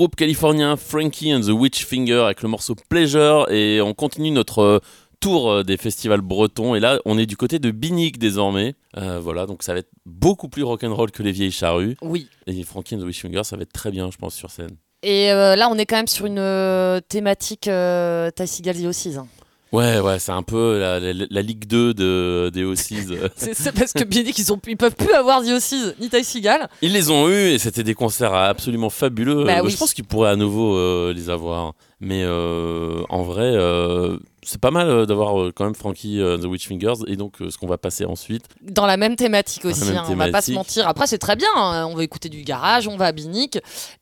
groupe 0.00 0.16
californien 0.16 0.78
Frankie 0.78 1.34
and 1.34 1.42
the 1.42 1.50
Witch 1.50 1.84
Finger 1.84 2.22
avec 2.24 2.40
le 2.40 2.48
morceau 2.48 2.74
Pleasure 2.88 3.46
et 3.50 3.82
on 3.82 3.92
continue 3.92 4.30
notre 4.30 4.60
euh, 4.60 4.78
tour 5.20 5.50
euh, 5.50 5.62
des 5.62 5.76
festivals 5.76 6.22
bretons 6.22 6.74
et 6.74 6.80
là 6.80 7.00
on 7.04 7.18
est 7.18 7.26
du 7.26 7.36
côté 7.36 7.58
de 7.58 7.70
Binic 7.70 8.18
désormais. 8.18 8.76
Euh, 8.96 9.20
voilà 9.20 9.44
donc 9.44 9.62
ça 9.62 9.74
va 9.74 9.80
être 9.80 9.90
beaucoup 10.06 10.48
plus 10.48 10.62
rock'n'roll 10.62 11.10
que 11.10 11.22
les 11.22 11.32
vieilles 11.32 11.50
charrues 11.50 11.98
Oui. 12.00 12.28
et 12.46 12.62
Frankie 12.62 12.94
and 12.94 13.00
the 13.00 13.02
Witch 13.02 13.20
Finger 13.20 13.44
ça 13.44 13.56
va 13.56 13.62
être 13.62 13.74
très 13.74 13.90
bien 13.90 14.10
je 14.10 14.16
pense 14.16 14.34
sur 14.34 14.50
scène. 14.50 14.74
Et 15.02 15.32
euh, 15.32 15.54
là, 15.56 15.68
on 15.70 15.76
est 15.78 15.86
quand 15.86 15.96
même 15.96 16.06
sur 16.06 16.26
une 16.26 17.00
thématique 17.08 17.68
euh, 17.68 18.30
hein. 18.30 19.26
Ouais 19.72 20.00
ouais 20.00 20.18
c'est 20.18 20.32
un 20.32 20.42
peu 20.42 20.78
la, 20.80 20.98
la- 20.98 21.26
la 21.30 21.42
Ligue 21.42 21.66
2 21.66 21.94
de, 21.94 22.50
des 22.52 22.64
Ossies. 22.64 23.06
C'est 23.36 23.72
parce 23.72 23.92
que 23.92 24.02
Binic, 24.02 24.36
ils, 24.38 24.52
ont, 24.52 24.60
ils 24.66 24.76
peuvent 24.76 24.96
plus 24.96 25.12
avoir 25.12 25.42
The 25.42 25.50
Ossies 25.50 25.92
ni 26.00 26.08
Ty 26.08 26.24
Seagal. 26.24 26.68
Ils 26.82 26.92
les 26.92 27.10
ont 27.10 27.28
eus 27.28 27.50
et 27.50 27.58
c'était 27.58 27.84
des 27.84 27.94
concerts 27.94 28.34
absolument 28.34 28.90
fabuleux. 28.90 29.44
Bah 29.44 29.60
oui. 29.62 29.70
Je 29.70 29.76
pense 29.76 29.94
qu'ils 29.94 30.04
pourraient 30.04 30.30
à 30.30 30.36
nouveau 30.36 30.76
euh, 30.76 31.12
les 31.14 31.30
avoir. 31.30 31.74
Mais 32.00 32.22
euh, 32.24 33.02
en 33.10 33.22
vrai, 33.22 33.52
euh, 33.54 34.16
c'est 34.50 34.60
pas 34.60 34.72
mal 34.72 34.88
euh, 34.88 35.06
d'avoir 35.06 35.40
euh, 35.40 35.52
quand 35.54 35.64
même 35.64 35.76
Frankie 35.76 36.20
euh, 36.20 36.36
the 36.36 36.44
Witch 36.44 36.66
Fingers 36.66 37.04
et 37.06 37.14
donc 37.14 37.36
ce 37.38 37.56
qu'on 37.56 37.68
va 37.68 37.78
passer 37.78 38.04
ensuite. 38.04 38.46
Dans 38.62 38.84
la 38.84 38.96
même 38.96 39.14
thématique 39.14 39.64
aussi, 39.64 39.84
même 39.84 39.98
hein, 39.98 40.04
on 40.08 40.16
va 40.16 40.28
pas 40.30 40.42
se 40.42 40.50
mentir. 40.50 40.88
Après, 40.88 41.06
c'est 41.06 41.18
très 41.18 41.36
bien, 41.36 41.48
hein, 41.54 41.86
on 41.86 41.94
va 41.94 42.02
écouter 42.02 42.28
du 42.28 42.42
garage, 42.42 42.88
on 42.88 42.96
va 42.96 43.06
à 43.06 43.12
Binic. 43.12 43.58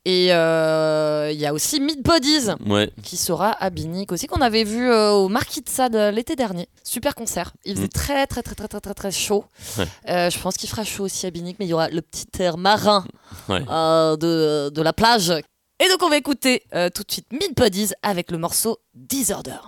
Et 0.06 0.32
euh, 0.32 1.30
il 1.30 1.38
y 1.38 1.44
a 1.44 1.52
aussi 1.52 1.80
Meat 1.80 2.02
Bodies 2.02 2.48
Ouais, 2.66 2.90
qui 3.02 3.18
sera 3.18 3.50
à 3.50 3.68
Binic 3.68 4.10
aussi, 4.10 4.26
qu'on 4.26 4.40
avait 4.40 4.64
vu 4.64 4.90
euh, 4.90 5.10
au 5.10 5.28
Marquis 5.28 5.60
de 5.60 5.68
Sade 5.68 5.94
l'été 6.14 6.34
dernier. 6.34 6.66
Super 6.82 7.14
concert. 7.14 7.52
Il 7.66 7.74
faisait 7.74 7.84
Mm. 7.86 7.90
très, 7.90 8.26
très, 8.26 8.42
très, 8.42 8.54
très, 8.54 8.68
très, 8.68 8.80
très, 8.80 8.94
très 8.94 9.10
chaud. 9.10 9.44
Ouais. 9.76 9.84
Euh, 10.08 10.30
je 10.30 10.38
pense 10.40 10.56
qu'il 10.56 10.70
fera 10.70 10.84
chaud 10.84 11.04
aussi 11.04 11.26
à 11.26 11.30
Binic, 11.30 11.56
mais 11.58 11.66
il 11.66 11.68
y 11.68 11.74
aura 11.74 11.88
le 11.90 12.00
petit 12.00 12.26
air 12.40 12.56
marin 12.56 13.04
ouais. 13.50 13.60
de, 13.60 14.70
de 14.70 14.82
la 14.82 14.92
plage. 14.94 15.30
Et 15.30 15.88
donc, 15.90 16.02
on 16.02 16.08
va 16.08 16.16
écouter 16.16 16.62
tout 16.94 17.02
de 17.02 17.12
suite 17.12 17.26
Meat 17.32 17.54
Bodies 17.54 17.90
avec 18.02 18.30
le 18.30 18.38
morceau 18.38 18.78
Disorder. 18.94 19.58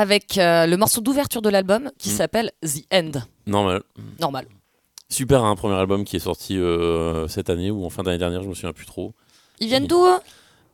Avec 0.00 0.38
euh, 0.38 0.64
le 0.66 0.76
morceau 0.78 1.02
d'ouverture 1.02 1.42
de 1.42 1.50
l'album 1.50 1.90
qui 1.98 2.08
Mm. 2.08 2.12
s'appelle 2.12 2.50
The 2.62 2.84
End. 2.92 3.10
Normal. 3.46 3.82
Normal. 4.18 4.46
Super, 5.10 5.44
un 5.44 5.54
premier 5.56 5.74
album 5.74 6.04
qui 6.04 6.16
est 6.16 6.20
sorti 6.20 6.56
euh, 6.56 7.28
cette 7.28 7.50
année 7.50 7.70
ou 7.70 7.84
en 7.84 7.90
fin 7.90 8.02
d'année 8.02 8.16
dernière, 8.16 8.42
je 8.42 8.48
me 8.48 8.54
souviens 8.54 8.72
plus 8.72 8.86
trop. 8.86 9.12
Ils 9.58 9.68
viennent 9.68 9.86
d'où 9.86 10.02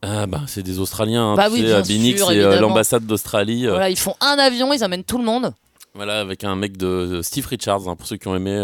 Ah 0.01 0.27
bah 0.27 0.41
c'est 0.47 0.63
des 0.63 0.79
Australiens, 0.79 1.31
hein, 1.31 1.35
Bah 1.35 1.47
oui, 1.51 1.67
sais, 1.67 1.81
Binix, 1.81 2.23
c'est 2.25 2.37
euh, 2.39 2.59
l'ambassade 2.61 3.05
d'Australie. 3.05 3.65
Voilà, 3.67 3.89
ils 3.89 3.97
font 3.99 4.15
un 4.21 4.37
avion, 4.39 4.71
ils 4.73 4.83
amènent 4.83 5.03
tout 5.03 5.17
le 5.17 5.25
monde 5.25 5.53
Voilà, 5.93 6.21
avec 6.21 6.45
un 6.45 6.55
mec 6.55 6.77
de 6.77 7.07
de 7.07 7.21
Steve 7.21 7.47
Richards, 7.47 7.89
hein, 7.89 7.95
pour 7.97 8.07
ceux 8.07 8.15
qui 8.17 8.27
ont 8.29 8.35
aimé 8.35 8.55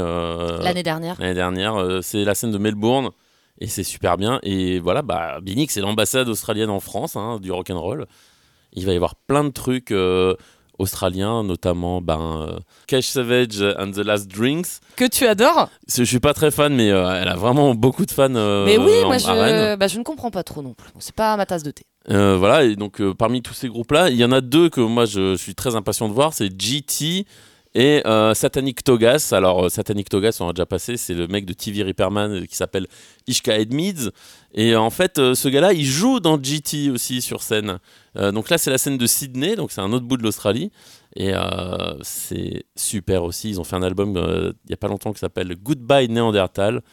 l'année 0.62 0.84
dernière. 0.84 1.16
l'année 1.20 1.34
dernière. 1.34 2.00
c'est 2.04 2.24
la 2.24 2.36
scène 2.36 2.52
de 2.52 2.58
Melbourne 2.58 3.10
et 3.60 3.68
c'est 3.68 3.84
super 3.84 4.16
bien. 4.18 4.40
Et 4.44 4.80
voilà, 4.80 5.02
bah, 5.02 5.40
Binix, 5.42 5.74
c'est 5.74 5.82
l'ambassade 5.82 6.30
australienne 6.30 6.70
en 6.70 6.80
France 6.80 7.18
hein, 7.18 7.40
du 7.42 7.52
rock'n'roll. 7.52 8.06
Il 8.74 8.86
va 8.86 8.94
y 8.94 8.96
avoir 8.96 9.16
plein 9.16 9.44
de 9.44 9.50
trucs 9.50 9.92
euh, 9.92 10.36
australiens, 10.80 11.44
notamment 11.44 12.02
ben, 12.02 12.48
euh, 12.50 12.60
Cash 12.88 13.06
Savage 13.08 13.62
and 13.78 13.92
the 13.92 13.98
Last 14.00 14.28
Drinks. 14.28 14.80
Que 14.96 15.06
tu 15.08 15.26
adores 15.28 15.70
Je 15.88 16.04
suis 16.04 16.20
pas 16.20 16.34
très 16.34 16.52
fan, 16.52 16.76
mais 16.76 16.90
euh, 16.92 17.14
elle 17.22 17.28
a 17.28 17.36
vraiment 17.36 17.76
beaucoup 17.76 18.06
de 18.06 18.12
fans. 18.12 18.34
euh, 18.36 18.66
Mais 18.66 18.78
oui, 18.78 18.92
en- 19.04 19.08
moi 19.08 19.18
je, 19.20 19.76
bah, 19.76 19.88
je 19.88 20.00
ne 20.00 20.04
comprends 20.04 20.32
pas 20.32 20.44
trop 20.44 20.62
non 20.62 20.74
plus. 20.74 20.90
C'est 21.00 21.16
pas 21.16 21.38
ma 21.38 21.46
tasse 21.46 21.64
de 21.64 21.72
thé. 21.72 21.84
Euh, 22.10 22.36
voilà, 22.38 22.64
et 22.64 22.76
donc 22.76 23.00
euh, 23.00 23.14
parmi 23.14 23.42
tous 23.42 23.54
ces 23.54 23.70
groupes-là, 23.70 24.10
il 24.10 24.18
y 24.18 24.26
en 24.26 24.32
a 24.34 24.42
deux 24.42 24.70
que 24.70 24.82
moi 24.82 25.06
je, 25.06 25.36
je 25.36 25.42
suis 25.42 25.56
très 25.56 25.76
impatient 25.76 26.10
de 26.10 26.14
voir, 26.14 26.34
c'est 26.34 26.50
GT 26.60 27.26
et 27.76 28.06
euh, 28.06 28.34
Satanic 28.34 28.84
Togas. 28.84 29.30
Alors 29.32 29.66
euh, 29.66 29.70
Satanic 29.70 30.10
Togas, 30.10 30.38
on 30.40 30.50
a 30.50 30.54
déjà 30.54 30.66
passé, 30.66 30.98
c'est 30.98 31.14
le 31.14 31.28
mec 31.28 31.46
de 31.46 31.54
TV 31.54 31.84
Repairman 31.84 32.32
euh, 32.32 32.46
qui 32.46 32.56
s'appelle 32.56 32.88
Ishka 33.28 33.58
Edmids. 33.58 34.10
Et 34.54 34.76
en 34.76 34.90
fait, 34.90 35.16
ce 35.18 35.48
gars-là, 35.48 35.74
il 35.74 35.86
joue 35.86 36.20
dans 36.20 36.42
GT 36.42 36.92
aussi 36.92 37.22
sur 37.22 37.42
scène. 37.42 37.80
Donc 38.16 38.52
là, 38.52 38.60
c'est 38.60 38.70
la 38.70 38.78
scène 38.78 39.00
de 39.00 39.08
Sydney, 39.08 39.56
donc 39.56 39.72
c'est 39.72 39.82
un 39.82 39.92
autre 39.92 40.06
bout 40.06 40.16
de 40.16 40.22
l'Australie. 40.22 40.72
Et 41.16 41.34
c'est 42.04 42.66
super 42.76 43.24
aussi. 43.24 43.50
Ils 43.50 43.60
ont 43.60 43.64
fait 43.64 43.76
un 43.76 43.82
album 43.82 44.16
il 44.66 44.70
y 44.70 44.74
a 44.74 44.78
pas 44.78 44.90
longtemps 44.90 45.12
qui 45.12 45.18
s'appelle 45.18 45.56
Goodbye 45.56 46.08
Néandertal. 46.08 46.84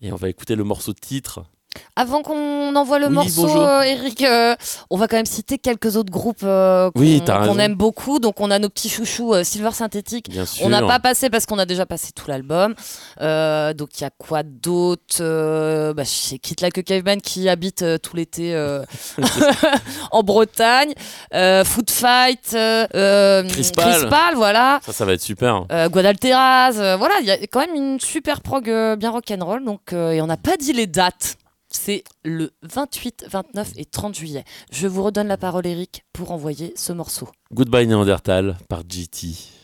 Et 0.00 0.10
on 0.10 0.16
va 0.16 0.30
écouter 0.30 0.56
le 0.56 0.64
morceau 0.64 0.94
de 0.94 1.00
titre. 1.00 1.44
Avant 1.94 2.22
qu'on 2.22 2.74
envoie 2.74 2.98
le 2.98 3.08
Oui, 3.08 3.12
morceau, 3.12 3.48
euh, 3.60 3.82
Eric, 3.82 4.22
euh, 4.22 4.54
on 4.88 4.96
va 4.96 5.08
quand 5.08 5.16
même 5.16 5.26
citer 5.26 5.58
quelques 5.58 5.96
autres 5.96 6.10
groupes 6.10 6.42
euh, 6.42 6.90
qu'on 6.90 7.00
Oui, 7.00 7.22
aime 7.58 7.74
beaucoup. 7.74 8.18
Donc 8.18 8.40
on 8.40 8.50
a 8.50 8.58
nos 8.58 8.70
petits 8.70 8.88
chouchous 8.88 9.34
euh, 9.34 9.44
Silver 9.44 9.72
Synthétique. 9.72 10.30
Bien. 10.30 10.44
On 10.62 10.70
n'a 10.70 10.80
pas 10.80 11.00
passé 11.00 11.28
parce 11.28 11.44
qu'on 11.44 11.58
a 11.58 11.66
déjà 11.66 11.84
passé 11.84 12.12
tout 12.14 12.24
l'album. 12.28 12.74
Donc 13.20 13.88
il 13.98 14.00
y 14.00 14.04
a 14.04 14.10
quoi 14.16 14.42
d'autre 14.42 15.92
bah, 15.92 16.04
C'est 16.06 16.38
Kit 16.38 16.56
Like 16.62 16.82
Caveman 16.82 17.20
qui 17.20 17.50
habite 17.50 17.84
tout 18.00 18.16
l'été 18.16 18.56
en 20.12 20.22
Bretagne. 20.22 20.94
Food 21.30 21.90
Fight. 21.90 22.54
Euh, 22.54 23.46
Crispal. 23.48 24.34
voilà. 24.34 24.80
Ça, 24.82 24.92
ça 24.94 25.04
va 25.04 25.12
être 25.12 25.20
super. 25.20 25.66
Guadalteras, 25.90 26.96
voilà, 26.96 27.14
il 27.20 27.26
y 27.26 27.30
a 27.30 27.36
quand 27.48 27.60
même 27.60 27.74
une 27.74 28.00
super 28.00 28.40
prog 28.40 28.64
bien 28.96 29.10
rock'n'roll, 29.10 29.62
donc 29.62 29.92
et 29.92 30.22
on 30.22 30.26
n'a 30.26 30.38
pas 30.38 30.56
dit 30.56 30.72
les 30.72 30.86
dates. 30.86 31.36
C'est 31.72 32.04
le 32.24 32.52
28, 32.62 33.26
29 33.30 33.72
et 33.76 33.84
30 33.84 34.14
juillet. 34.14 34.44
Je 34.70 34.86
vous 34.86 35.02
redonne 35.02 35.28
la 35.28 35.36
parole, 35.36 35.66
Eric, 35.66 36.04
pour 36.12 36.30
envoyer 36.30 36.72
ce 36.76 36.92
morceau. 36.92 37.28
Goodbye 37.52 37.86
Néandertal 37.86 38.56
par 38.68 38.82
GT. 38.88 39.61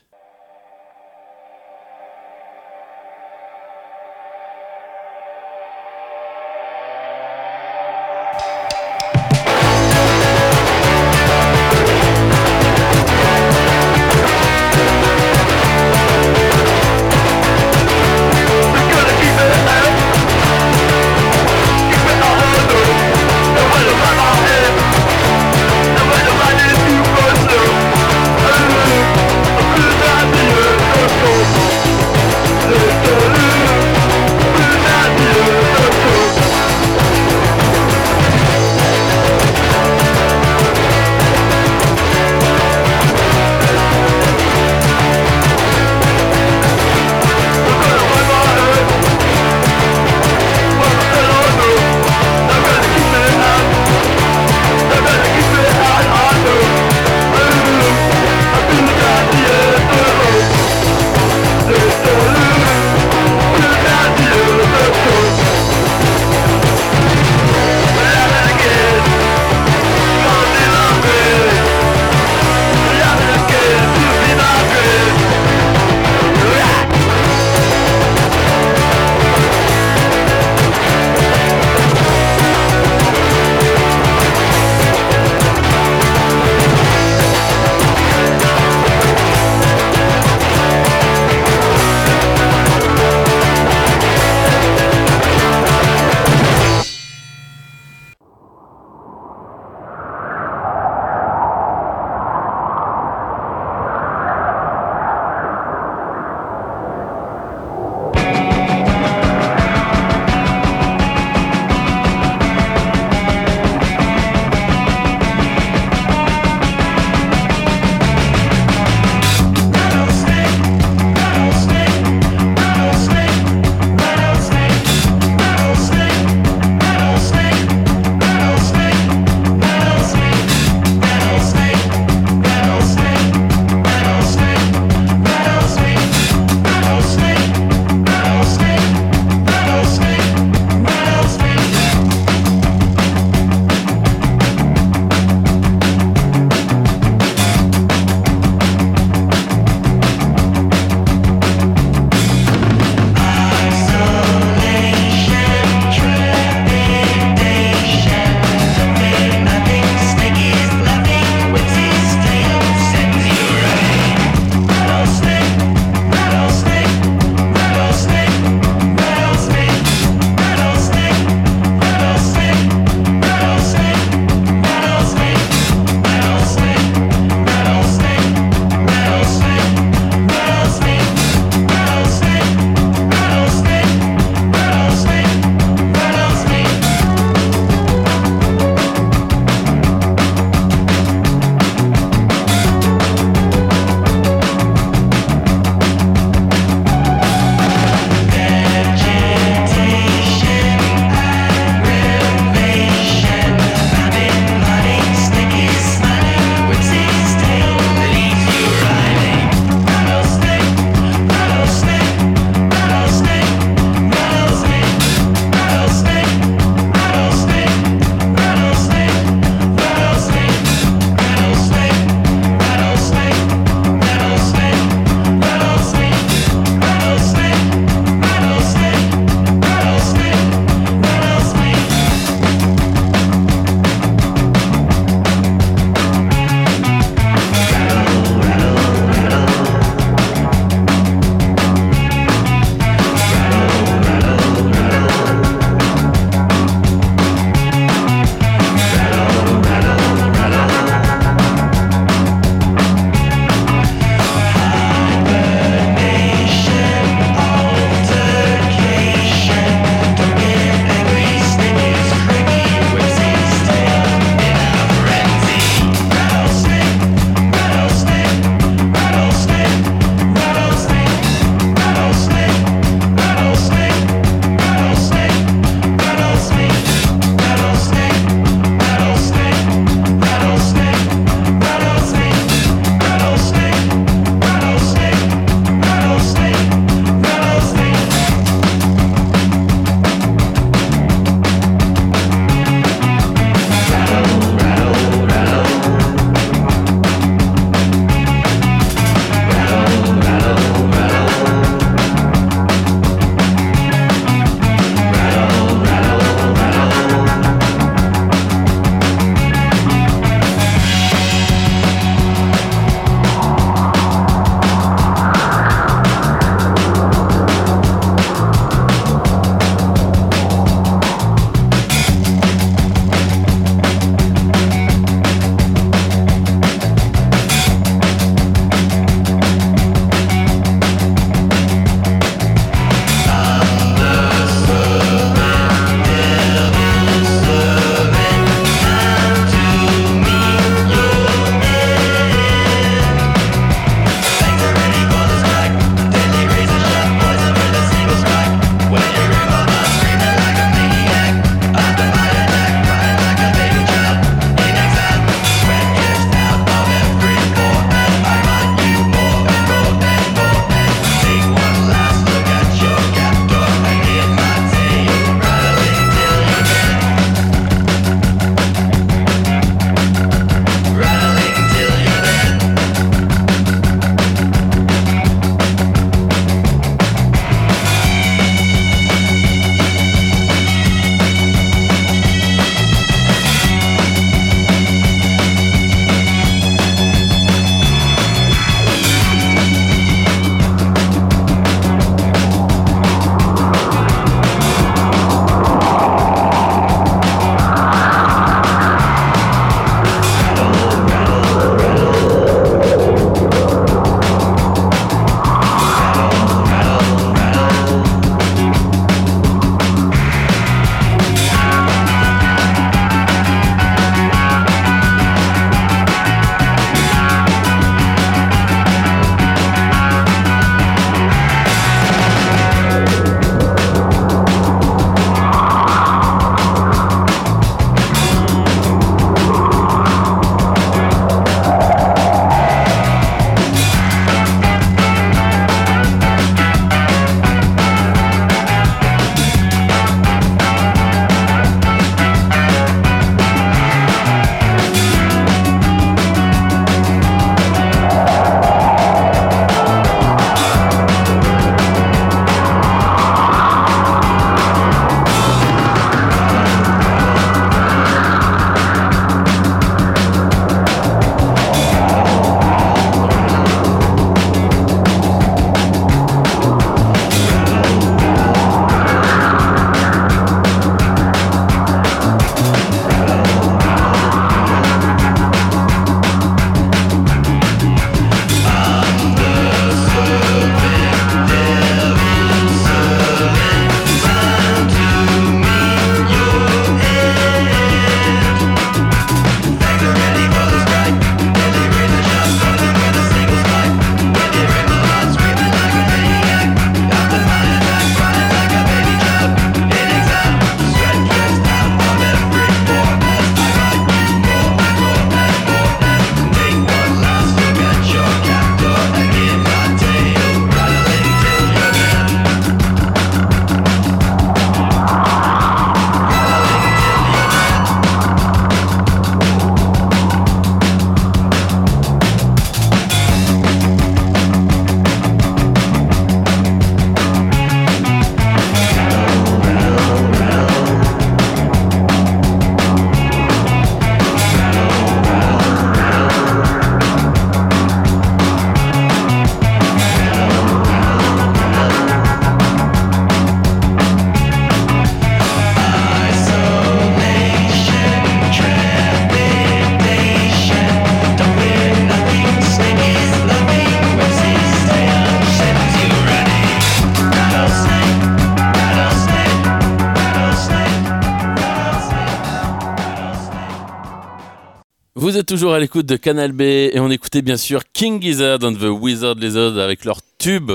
Vous 565.38 565.42
êtes 565.42 565.46
toujours 565.46 565.72
à 565.72 565.78
l'écoute 565.78 566.04
de 566.04 566.16
Canal 566.16 566.50
B 566.50 566.62
et 566.62 566.98
on 566.98 567.12
écoutait 567.12 567.42
bien 567.42 567.56
sûr 567.56 567.82
King 567.92 568.20
Gizzard 568.20 568.58
and 568.64 568.72
the 568.74 568.88
Wizard 568.90 569.36
Lizard 569.36 569.78
avec 569.78 570.04
leur 570.04 570.18
tube 570.36 570.72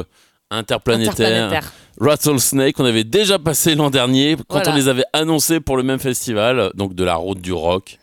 interplanétaire, 0.50 1.12
Interplanétaire. 1.12 1.74
Rattlesnake. 2.00 2.80
On 2.80 2.86
avait 2.86 3.04
déjà 3.04 3.38
passé 3.40 3.76
l'an 3.76 3.90
dernier 3.90 4.38
quand 4.48 4.60
Voilà. 4.60 4.72
on 4.72 4.76
les 4.78 4.88
avait 4.88 5.04
annoncés 5.12 5.60
pour 5.60 5.76
le 5.76 5.84
même 5.84 6.00
festival, 6.00 6.72
donc 6.76 6.96
de 6.96 7.04
la 7.04 7.16
route 7.16 7.42
du 7.42 7.52
rock. 7.52 8.00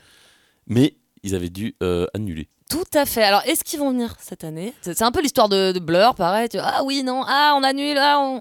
Mais 0.67 0.93
ils 1.23 1.35
avaient 1.35 1.49
dû 1.49 1.77
euh, 1.83 2.05
annuler. 2.13 2.47
Tout 2.69 2.85
à 2.93 3.07
fait. 3.07 3.23
Alors, 3.23 3.41
est-ce 3.47 3.65
qu'ils 3.65 3.79
vont 3.79 3.93
venir 3.93 4.15
cette 4.21 4.45
année? 4.45 4.75
C'est 4.83 5.01
un 5.01 5.13
peu 5.13 5.23
l'histoire 5.23 5.49
de, 5.49 5.73
de 5.73 5.79
Blur, 5.79 6.15
pareil. 6.15 6.51
Tu 6.51 6.59
vois, 6.59 6.67
ah 6.67 6.85
oui, 6.85 7.03
non, 7.03 7.23
ah, 7.27 7.55
on 7.59 7.63
annule, 7.65 7.97
ah, 7.97 8.19
on. 8.21 8.41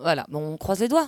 Voilà, 0.00 0.24
bon, 0.30 0.54
on 0.54 0.56
croise 0.56 0.80
les 0.80 0.88
doigts. 0.88 1.06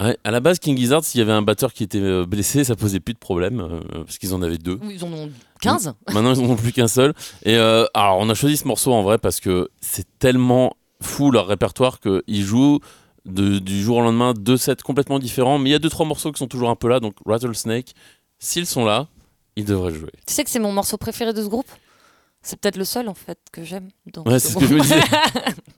Ouais, 0.00 0.16
à 0.22 0.30
la 0.30 0.38
base, 0.38 0.60
King 0.60 0.76
Gizzard, 0.78 1.02
s'il 1.02 1.18
y 1.18 1.22
avait 1.22 1.32
un 1.32 1.42
batteur 1.42 1.72
qui 1.72 1.82
était 1.82 1.98
euh, 1.98 2.24
blessé, 2.24 2.62
ça 2.62 2.76
posait 2.76 3.00
plus 3.00 3.14
de 3.14 3.18
problème 3.18 3.60
euh, 3.60 4.04
parce 4.04 4.18
qu'ils 4.18 4.32
en 4.32 4.42
avaient 4.42 4.58
deux. 4.58 4.78
Ils 4.88 5.04
en 5.04 5.12
ont 5.12 5.28
15. 5.60 5.94
Maintenant, 6.12 6.34
ils 6.34 6.42
n'en 6.42 6.50
ont 6.50 6.56
plus 6.56 6.72
qu'un 6.72 6.88
seul. 6.88 7.12
Et 7.44 7.56
euh, 7.56 7.84
alors, 7.94 8.18
on 8.18 8.28
a 8.30 8.34
choisi 8.34 8.56
ce 8.56 8.66
morceau 8.66 8.92
en 8.92 9.02
vrai 9.02 9.18
parce 9.18 9.40
que 9.40 9.68
c'est 9.80 10.06
tellement 10.18 10.74
fou 11.02 11.30
leur 11.30 11.46
répertoire 11.46 12.00
qu'ils 12.00 12.44
jouent 12.44 12.80
de- 13.24 13.58
du 13.58 13.82
jour 13.82 13.98
au 13.98 14.00
lendemain 14.02 14.32
deux 14.34 14.56
sets 14.56 14.76
complètement 14.84 15.18
différents. 15.18 15.58
Mais 15.58 15.70
il 15.70 15.72
y 15.72 15.76
a 15.76 15.78
deux 15.78 15.90
trois 15.90 16.06
morceaux 16.06 16.32
qui 16.32 16.38
sont 16.38 16.48
toujours 16.48 16.70
un 16.70 16.76
peu 16.76 16.88
là. 16.88 17.00
Donc 17.00 17.14
Rattlesnake, 17.26 17.92
s'ils 18.38 18.66
sont 18.66 18.84
là, 18.84 19.08
ils 19.56 19.64
devraient 19.64 19.92
jouer. 19.94 20.10
Tu 20.26 20.34
sais 20.34 20.44
que 20.44 20.50
c'est 20.50 20.58
mon 20.60 20.72
morceau 20.72 20.96
préféré 20.96 21.32
de 21.32 21.42
ce 21.42 21.48
groupe? 21.48 21.68
C'est 22.40 22.58
peut-être 22.60 22.76
le 22.76 22.84
seul, 22.84 23.08
en 23.08 23.14
fait, 23.14 23.38
que 23.52 23.64
j'aime. 23.64 23.88
Ouais, 24.24 24.38
c'est 24.38 24.52
ce 24.52 24.56
que 24.58 24.64
je 24.66 24.74
me 24.74 24.80
disais. 24.80 25.00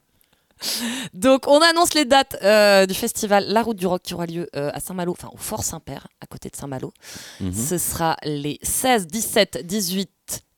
Donc, 1.15 1.47
on 1.47 1.59
annonce 1.59 1.95
les 1.95 2.05
dates 2.05 2.37
euh, 2.43 2.87
du 2.87 2.95
festival 2.95 3.45
La 3.49 3.63
Route 3.63 3.77
du 3.77 3.87
Rock 3.87 4.03
qui 4.03 4.15
aura 4.15 4.27
lieu 4.27 4.49
euh, 4.57 4.71
à 4.73 4.81
Saint-Malo, 4.81 5.13
enfin 5.13 5.29
au 5.33 5.39
Fort 5.39 5.65
Saint-Père, 5.65 6.09
à 6.21 6.27
côté 6.27 6.49
de 6.49 6.57
Saint-Malo. 6.57 6.93
Mhm. 7.41 7.53
Ce 7.53 7.79
sera 7.79 8.17
les 8.25 8.59
16, 8.63 9.07
17, 9.07 9.67
18 9.67 10.11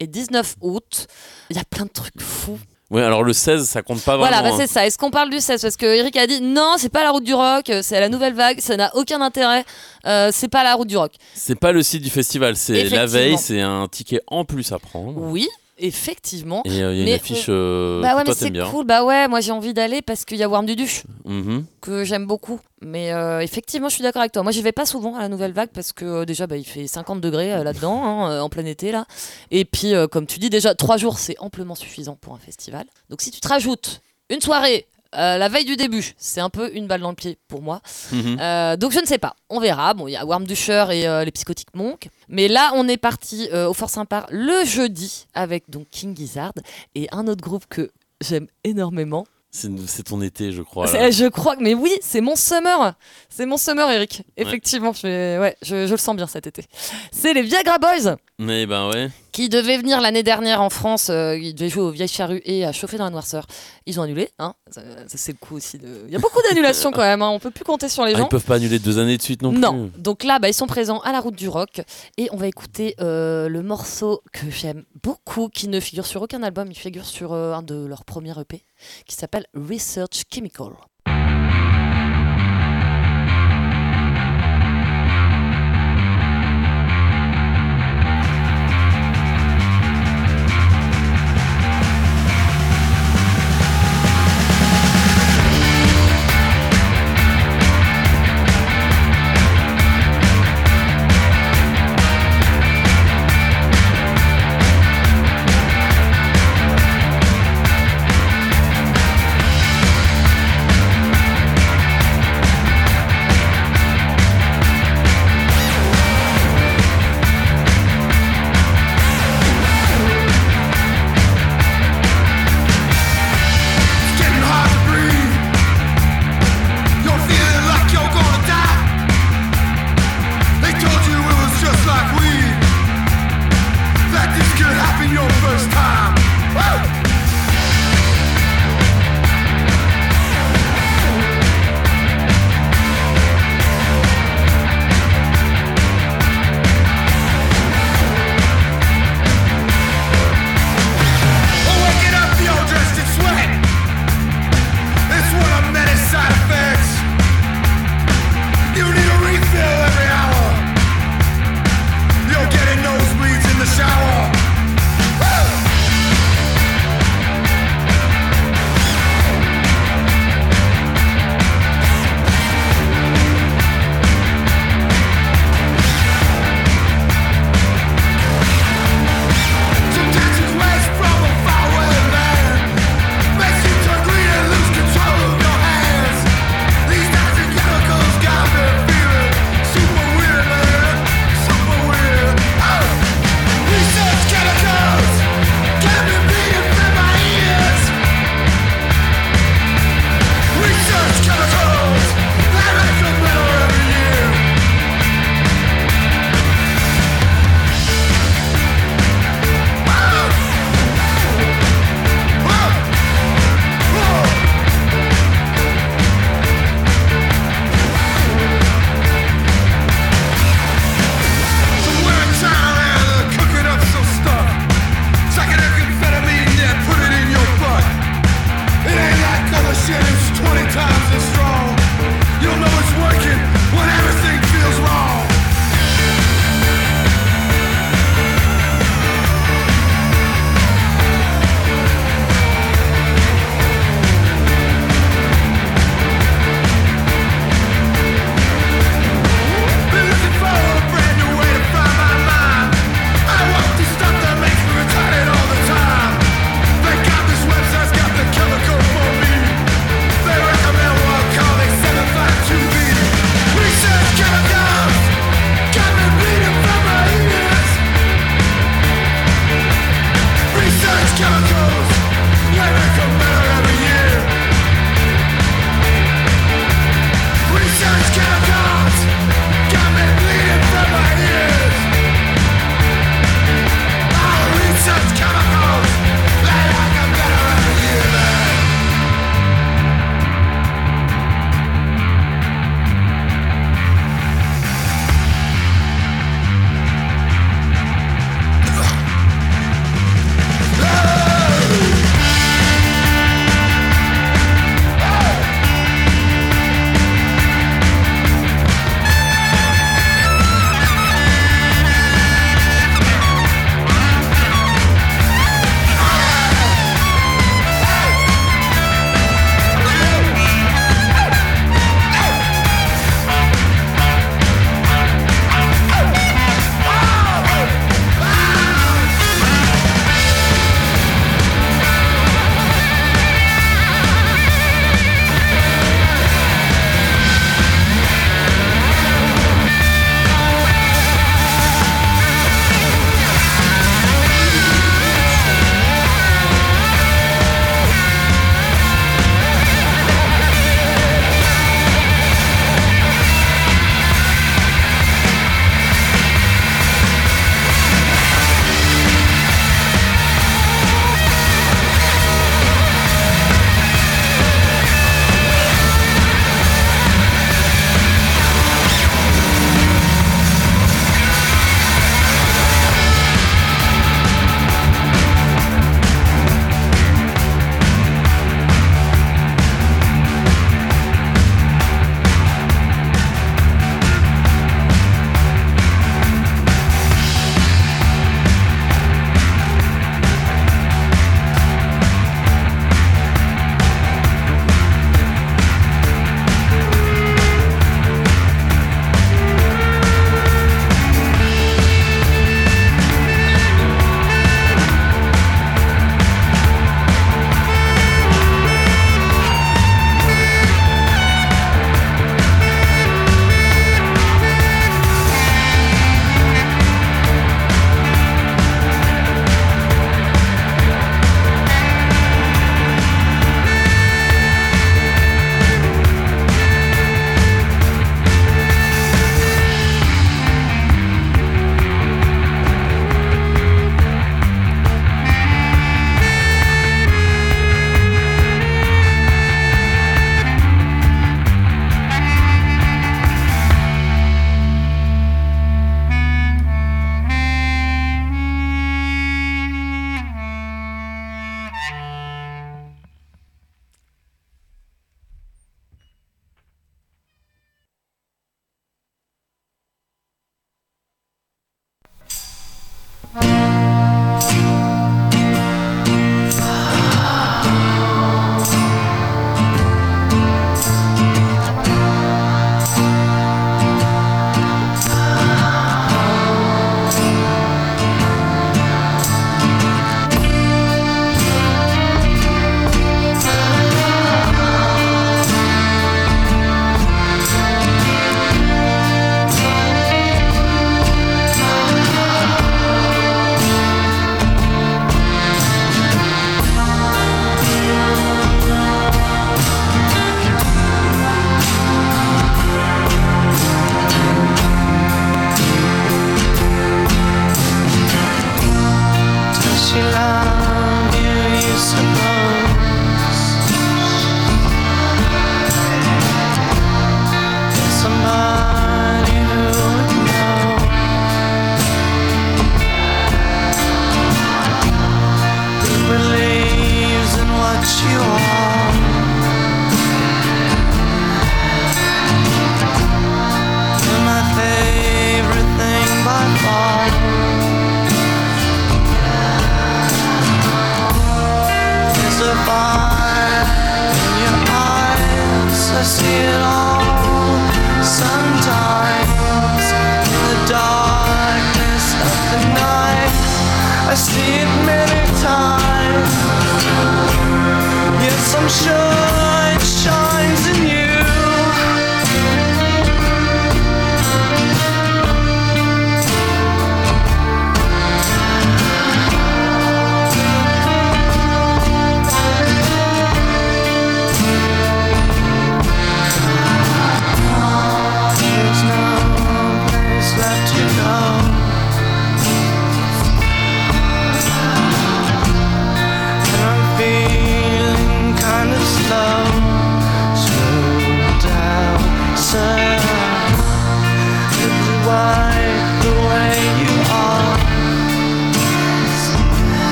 et 0.00 0.06
19 0.06 0.56
août. 0.60 1.06
Il 1.50 1.56
y 1.56 1.60
a 1.60 1.64
plein 1.64 1.84
de 1.84 1.90
trucs 1.90 2.20
fous. 2.20 2.58
Ouais, 2.88 3.02
alors 3.02 3.24
le 3.24 3.32
16, 3.32 3.64
ça 3.64 3.82
compte 3.82 4.00
pas 4.02 4.16
vraiment. 4.16 4.28
Voilà, 4.28 4.48
bah, 4.48 4.54
hein. 4.54 4.58
c'est 4.60 4.72
ça. 4.72 4.86
Est-ce 4.86 4.96
qu'on 4.96 5.10
parle 5.10 5.28
du 5.28 5.40
16 5.40 5.60
Parce 5.60 5.76
que 5.76 5.86
Eric 5.86 6.16
a 6.16 6.26
dit 6.28 6.40
non, 6.40 6.74
c'est 6.78 6.88
pas 6.88 7.02
la 7.02 7.10
route 7.10 7.24
du 7.24 7.34
rock, 7.34 7.72
c'est 7.82 7.98
la 7.98 8.08
nouvelle 8.08 8.34
vague, 8.34 8.60
ça 8.60 8.76
n'a 8.76 8.94
aucun 8.94 9.20
intérêt, 9.20 9.64
euh, 10.06 10.30
c'est 10.32 10.46
pas 10.48 10.62
la 10.62 10.74
route 10.74 10.86
du 10.86 10.96
rock. 10.96 11.12
C'est 11.34 11.56
pas 11.56 11.72
le 11.72 11.82
site 11.82 12.02
du 12.02 12.10
festival, 12.10 12.54
c'est 12.56 12.84
la 12.84 13.06
veille, 13.06 13.38
c'est 13.38 13.60
un 13.60 13.88
ticket 13.88 14.20
en 14.28 14.44
plus 14.44 14.70
à 14.70 14.78
prendre. 14.78 15.14
Oui, 15.16 15.48
effectivement. 15.78 16.62
Et 16.64 16.82
euh, 16.82 16.92
il 16.92 16.96
y 16.96 17.00
a 17.00 17.02
une 17.02 17.04
Mais 17.04 17.14
affiche 17.14 17.46
euh, 17.48 18.00
bah 18.00 18.12
que 18.12 18.16
ouais, 18.16 18.24
mais 18.26 18.34
c'est 18.34 18.50
bien. 18.50 18.68
cool. 18.70 18.84
Bah 18.86 19.04
ouais, 19.04 19.28
moi 19.28 19.40
j'ai 19.40 19.52
envie 19.52 19.74
d'aller 19.74 20.02
parce 20.02 20.24
qu'il 20.24 20.36
y 20.38 20.42
a 20.42 20.48
Worm 20.48 20.66
Duduche. 20.66 21.02
Mhm. 21.24 21.64
que 21.80 22.04
j'aime 22.04 22.26
beaucoup. 22.26 22.60
Mais 22.82 23.12
euh, 23.12 23.40
effectivement, 23.40 23.88
je 23.88 23.94
suis 23.94 24.02
d'accord 24.02 24.20
avec 24.20 24.32
toi. 24.32 24.42
Moi, 24.42 24.52
j'y 24.52 24.62
vais 24.62 24.72
pas 24.72 24.86
souvent 24.86 25.14
à 25.16 25.20
la 25.20 25.28
nouvelle 25.28 25.52
vague 25.52 25.70
parce 25.72 25.92
que 25.92 26.24
déjà, 26.24 26.46
bah, 26.46 26.56
il 26.56 26.64
fait 26.64 26.86
50 26.86 27.20
degrés 27.20 27.64
là-dedans, 27.64 28.04
hein, 28.04 28.40
en 28.40 28.48
plein 28.48 28.64
été 28.66 28.92
là. 28.92 29.06
Et 29.50 29.64
puis, 29.64 29.92
comme 30.10 30.26
tu 30.26 30.38
dis, 30.38 30.50
déjà 30.50 30.74
trois 30.74 30.96
jours, 30.98 31.18
c'est 31.18 31.36
amplement 31.38 31.74
suffisant 31.74 32.16
pour 32.20 32.34
un 32.34 32.38
festival. 32.38 32.84
Donc, 33.08 33.22
si 33.22 33.30
tu 33.30 33.40
te 33.40 33.48
rajoutes 33.48 34.02
une 34.30 34.40
soirée. 34.40 34.86
Euh, 35.14 35.38
la 35.38 35.48
veille 35.48 35.64
du 35.64 35.76
début, 35.76 36.14
c'est 36.16 36.40
un 36.40 36.50
peu 36.50 36.74
une 36.74 36.86
balle 36.86 37.00
dans 37.00 37.10
le 37.10 37.16
pied 37.16 37.38
pour 37.48 37.62
moi. 37.62 37.80
Mhm. 38.12 38.38
Euh, 38.40 38.76
donc 38.76 38.92
je 38.92 39.00
ne 39.00 39.06
sais 39.06 39.18
pas, 39.18 39.34
on 39.48 39.60
verra. 39.60 39.94
Bon, 39.94 40.08
il 40.08 40.12
y 40.12 40.16
a 40.16 40.24
Worm 40.24 40.46
Dusher 40.46 40.86
et 40.92 41.06
euh, 41.06 41.24
les 41.24 41.30
Psychotiques 41.30 41.74
Monk. 41.74 42.08
Mais 42.28 42.48
là, 42.48 42.72
on 42.74 42.88
est 42.88 42.96
parti 42.96 43.48
au 43.52 43.72
Fort 43.72 43.90
Saint-Par 43.90 44.26
le 44.30 44.64
jeudi 44.64 45.26
avec 45.34 45.70
donc 45.70 45.86
King 45.90 46.16
Gizzard 46.16 46.52
et 46.94 47.06
un 47.12 47.26
autre 47.28 47.42
groupe 47.42 47.66
que 47.68 47.90
j'aime 48.20 48.46
énormément. 48.64 49.26
C'est 49.50 50.02
ton 50.02 50.20
été, 50.20 50.52
je 50.52 50.62
crois. 50.62 50.86
Je 50.86 51.28
crois 51.28 51.56
que, 51.56 51.62
mais 51.62 51.72
oui, 51.74 51.92
c'est 52.02 52.20
mon 52.20 52.36
summer. 52.36 52.94
C'est 53.30 53.46
mon 53.46 53.56
summer, 53.56 53.90
Eric. 53.90 54.22
Effectivement, 54.36 54.92
je, 54.92 55.40
ouais, 55.40 55.56
je, 55.62 55.86
je 55.86 55.92
le 55.92 55.96
sens 55.96 56.14
bien 56.14 56.26
cet 56.26 56.46
été. 56.46 56.64
C'est 57.10 57.32
les 57.32 57.42
Viagra 57.42 57.78
Boys 57.78 58.16
Mais 58.38 58.66
ben 58.66 58.90
ouais. 58.90 59.08
Qui 59.36 59.50
devaient 59.50 59.76
venir 59.76 60.00
l'année 60.00 60.22
dernière 60.22 60.62
en 60.62 60.70
France. 60.70 61.10
euh, 61.10 61.36
ils 61.36 61.54
devaient 61.54 61.68
jouer 61.68 61.82
aux 61.82 61.90
Vieilles 61.90 62.08
Charrues 62.08 62.40
et 62.46 62.64
à 62.64 62.72
Chauffer 62.72 62.96
dans 62.96 63.04
la 63.04 63.10
Noirceur. 63.10 63.44
Ils 63.84 64.00
ont 64.00 64.02
annulé. 64.02 64.30
Hein. 64.38 64.54
Ça, 64.70 64.80
ça, 65.08 65.18
c'est 65.18 65.32
le 65.32 65.36
coup 65.38 65.56
aussi. 65.56 65.76
De... 65.76 65.86
Il 66.06 66.10
y 66.10 66.16
a 66.16 66.18
beaucoup 66.18 66.40
d'annulations 66.48 66.90
quand 66.90 67.02
même. 67.02 67.20
Hein. 67.20 67.28
On 67.28 67.38
peut 67.38 67.50
plus 67.50 67.62
compter 67.62 67.90
sur 67.90 68.06
les 68.06 68.14
Ah, 68.14 68.18
gens. 68.20 68.24
ils 68.24 68.28
peuvent 68.30 68.42
pas 68.46 68.54
annuler 68.54 68.78
deux 68.78 68.98
années 68.98 69.18
de 69.18 69.22
suite 69.22 69.42
non, 69.42 69.52
Non. 69.52 69.90
plus. 69.90 70.00
Donc 70.00 70.24
là, 70.24 70.38
bah, 70.38 70.48
ils 70.48 70.54
sont 70.54 70.66
présents 70.66 71.00
à 71.00 71.12
la 71.12 71.20
route 71.20 71.36
du 71.36 71.50
rock. 71.50 71.82
Et 72.16 72.30
on 72.32 72.38
va 72.38 72.46
écouter 72.46 72.94
euh, 73.02 73.50
le 73.50 73.62
morceau 73.62 74.22
que 74.32 74.48
j'aime 74.48 74.84
beaucoup, 75.02 75.50
qui 75.50 75.68
ne 75.68 75.80
figure 75.80 76.06
sur 76.06 76.22
aucun 76.22 76.42
album. 76.42 76.68
Il 76.70 76.78
figure 76.78 77.04
sur 77.04 77.34
euh, 77.34 77.52
un 77.52 77.60
de 77.60 77.84
leurs 77.84 78.06
premiers 78.06 78.32
EP, 78.40 78.64
qui 79.06 79.16
s'appelle 79.16 79.44
Research 79.54 80.22
Chemical. 80.32 80.68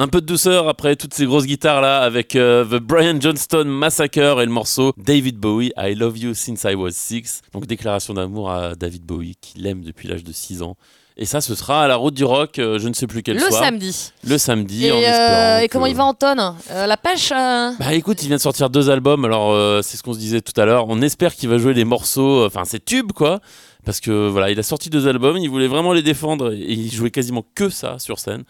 Un 0.00 0.06
peu 0.06 0.20
de 0.20 0.26
douceur 0.26 0.68
après 0.68 0.94
toutes 0.94 1.12
ces 1.12 1.26
grosses 1.26 1.46
guitares 1.46 1.80
là 1.80 2.02
avec 2.02 2.36
euh, 2.36 2.64
The 2.64 2.80
Brian 2.80 3.20
Johnston 3.20 3.64
Massacre 3.64 4.40
et 4.40 4.44
le 4.46 4.52
morceau 4.52 4.92
David 4.96 5.38
Bowie 5.38 5.72
I 5.76 5.96
Love 5.96 6.16
You 6.18 6.34
Since 6.34 6.62
I 6.70 6.76
Was 6.76 6.92
Six. 6.92 7.40
Donc 7.52 7.66
déclaration 7.66 8.14
d'amour 8.14 8.48
à 8.48 8.76
David 8.76 9.02
Bowie 9.02 9.34
qui 9.40 9.58
l'aime 9.58 9.82
depuis 9.82 10.06
l'âge 10.06 10.22
de 10.22 10.30
6 10.32 10.62
ans. 10.62 10.76
Et 11.16 11.24
ça, 11.24 11.40
ce 11.40 11.56
sera 11.56 11.82
à 11.82 11.88
la 11.88 11.96
route 11.96 12.14
du 12.14 12.22
rock, 12.22 12.60
euh, 12.60 12.78
je 12.78 12.86
ne 12.86 12.94
sais 12.94 13.08
plus 13.08 13.24
quel 13.24 13.38
Le 13.38 13.40
soir. 13.50 13.60
samedi. 13.64 14.12
Le 14.22 14.38
samedi. 14.38 14.86
Et, 14.86 14.92
en 14.92 14.96
euh, 15.02 15.58
et 15.62 15.68
comment 15.68 15.86
que- 15.86 15.90
il 15.90 15.96
va 15.96 16.04
Anton? 16.04 16.54
Euh, 16.70 16.86
La 16.86 16.96
pêche 16.96 17.30
Bah 17.30 17.92
écoute, 17.92 18.22
il 18.22 18.28
vient 18.28 18.36
de 18.36 18.40
sortir 18.40 18.70
deux 18.70 18.90
albums, 18.90 19.24
alors 19.24 19.82
c'est 19.82 19.96
ce 19.96 20.04
qu'on 20.04 20.12
se 20.14 20.20
disait 20.20 20.42
tout 20.42 20.58
à 20.60 20.64
l'heure. 20.64 20.84
On 20.88 21.02
espère 21.02 21.34
qu'il 21.34 21.48
va 21.48 21.58
jouer 21.58 21.74
les 21.74 21.84
morceaux, 21.84 22.46
enfin 22.46 22.64
ses 22.64 22.78
tubes 22.78 23.10
quoi. 23.10 23.40
Parce 23.84 23.98
que 23.98 24.28
voilà, 24.28 24.52
il 24.52 24.60
a 24.60 24.62
sorti 24.62 24.90
deux 24.90 25.08
albums, 25.08 25.38
il 25.38 25.50
voulait 25.50 25.66
vraiment 25.66 25.92
les 25.92 26.02
défendre 26.02 26.52
et 26.52 26.72
il 26.72 26.92
jouait 26.92 27.10
quasiment 27.10 27.44
que 27.56 27.68
ça 27.68 27.98
sur 27.98 28.20
scène. 28.20 28.44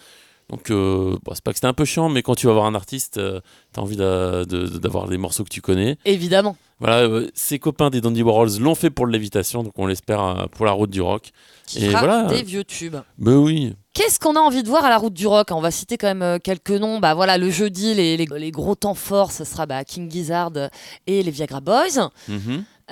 Donc 0.51 0.70
euh, 0.70 1.16
c'est 1.34 1.44
pas 1.44 1.51
que 1.53 1.57
c'était 1.59 1.66
un 1.66 1.74
peu 1.74 1.84
chiant, 1.84 2.09
mais 2.09 2.22
quand 2.22 2.34
tu 2.34 2.46
vas 2.46 2.55
voir 2.55 2.64
un 2.66 2.74
artiste, 2.74 3.18
euh, 3.18 3.40
t'as 3.72 3.82
envie 3.82 3.96
d'avoir 3.96 5.07
les 5.07 5.18
morceaux 5.18 5.44
que 5.44 5.51
tu 5.51 5.61
connais. 5.61 5.99
Évidemment. 6.05 6.57
Voilà, 6.80 7.01
euh, 7.01 7.28
ses 7.34 7.59
copains 7.59 7.90
des 7.90 8.01
Dandy 8.01 8.22
Warhols 8.22 8.59
l'ont 8.61 8.74
fait 8.76 8.88
pour 8.90 9.05
le 9.05 9.12
Lévitation, 9.12 9.62
donc 9.62 9.72
on 9.76 9.86
l'espère 9.86 10.22
euh, 10.22 10.46
pour 10.46 10.64
la 10.64 10.72
route 10.72 10.90
du 10.90 11.03
rock. 11.03 11.30
Qui 11.66 11.84
Et 11.84 11.90
fera 11.90 11.99
voilà. 12.01 12.24
des 12.24 12.42
vieux 12.42 12.64
tubes. 12.64 12.96
Mais 13.18 13.32
oui, 13.34 13.74
Qu'est-ce 13.92 14.20
qu'on 14.20 14.36
a 14.36 14.40
envie 14.40 14.62
de 14.62 14.68
voir 14.68 14.84
à 14.84 14.90
la 14.90 14.96
route 14.96 15.12
du 15.12 15.26
rock? 15.26 15.49
On 15.51 15.61
va 15.61 15.72
citer 15.72 15.99
quand 15.99 16.14
même 16.14 16.38
quelques 16.38 16.70
noms. 16.70 17.01
Bah 17.01 17.14
voilà, 17.14 17.36
le 17.36 17.51
jeudi, 17.51 17.94
les, 17.94 18.16
les- 18.16 18.26
les 18.38 18.51
gros 18.53 18.76
temps 18.76 18.94
forts, 18.94 19.32
ce 19.32 19.42
sera 19.44 19.66
bah, 19.66 19.82
King 19.84 20.09
Gizzard 20.09 20.53
et 21.09 21.22
les 21.24 21.30
Viagra 21.32 21.61
Boys. 21.61 22.11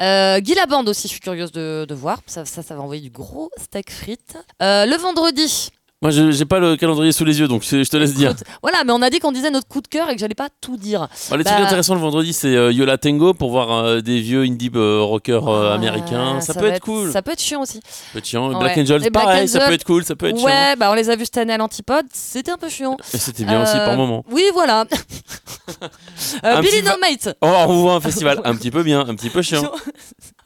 Euh, 0.00 0.40
Guy 0.40 0.54
Labande 0.54 0.88
aussi, 0.88 1.02
je 1.08 1.12
suis 1.12 1.20
curieuse 1.20 1.52
de, 1.52 1.86
de 1.88 1.94
voir. 1.94 2.20
Ça, 2.26 2.44
ça, 2.44 2.62
ça 2.62 2.74
va 2.74 2.82
envoyer 2.82 3.00
du 3.02 3.10
gros 3.10 3.50
steak 3.56 3.90
frites. 3.90 4.36
Euh, 4.62 4.84
le 4.84 4.96
vendredi. 4.96 5.70
Moi 6.02 6.10
je- 6.10 6.30
j'ai 6.30 6.44
pas 6.44 6.58
le 6.58 6.76
calendrier 6.76 7.10
sous 7.12 7.24
les 7.24 7.40
yeux, 7.40 7.48
donc 7.48 7.62
je, 7.62 7.82
je 7.82 7.90
te 7.90 7.96
laisse 7.96 8.14
dire. 8.14 8.34
Voilà, 8.62 8.84
mais 8.84 8.92
on 8.92 9.00
a 9.02 9.08
dit 9.10 9.18
qu'on 9.18 9.32
disait 9.32 9.50
notre 9.50 9.66
coup 9.66 9.80
de 9.80 9.88
cœur 9.88 10.08
et 10.10 10.14
que 10.14 10.20
j'allais 10.20 10.34
pas 10.34 10.48
tout 10.60 10.76
dire. 10.76 11.08
Bon, 11.30 11.36
les 11.36 11.44
Bah- 11.44 11.52
trucs 11.52 11.64
intéressants 11.66 11.94
le 11.94 12.00
vendredi, 12.00 12.32
c'est 12.32 12.54
euh, 12.54 12.70
Yola 12.72 12.98
Tango 12.98 13.32
pour 13.34 13.50
voir 13.50 13.70
euh, 13.72 14.00
des 14.00 14.20
vieux 14.20 14.42
indie 14.42 14.70
euh, 14.74 15.00
rockers 15.02 15.48
euh, 15.48 15.74
américains. 15.74 16.40
Ça, 16.40 16.52
peut 16.54 16.66
être 16.66 16.80
cool. 16.82 17.10
Ça 17.12 17.22
peut 17.22 17.32
être 17.32 17.40
chiant 17.42 17.62
aussi. 17.62 17.80
Ça 17.82 17.90
peut 18.12 18.18
être 18.18 18.26
chiant. 18.26 18.48
Ouais. 18.52 18.58
Black 18.58 18.76
Angels, 18.78 19.00
Les 19.00 19.10
Black 19.10 19.24
pareil, 19.24 19.48
ça 19.48 19.66
peut 19.66 19.72
être 19.72 19.84
cool, 19.84 20.04
ça 20.04 20.14
peut 20.16 20.26
être 20.26 20.36
chiant. 20.38 20.46
Ouais, 20.46 20.76
bah 20.76 20.90
on 20.90 20.94
les 20.94 21.08
a 21.10 21.16
vus 21.16 21.24
cette 21.24 21.38
année 21.38 21.54
à 21.54 21.58
l'Antipode. 21.58 22.06
C'était 22.12 22.50
un 22.50 22.58
peu 22.58 22.68
chiant. 22.68 22.96
Et 23.14 23.18
c'était 23.18 23.44
bien 23.44 23.62
aussi 23.62 23.76
Euh, 23.76 23.86
par 23.86 23.96
moment. 23.96 24.24
Oui, 24.30 24.44
voilà. 24.52 24.84
Euh, 26.44 26.60
Billy 26.60 26.82
No 26.82 26.92
Mate. 27.00 27.36
Oh, 27.40 27.46
on 27.68 27.80
voit 27.82 27.94
un 27.94 28.00
festival 28.00 28.40
un 28.44 28.54
petit 28.54 28.70
peu 28.70 28.82
bien, 28.82 29.00
un 29.00 29.14
petit 29.14 29.30
peu 29.30 29.42
chiant. 29.42 29.70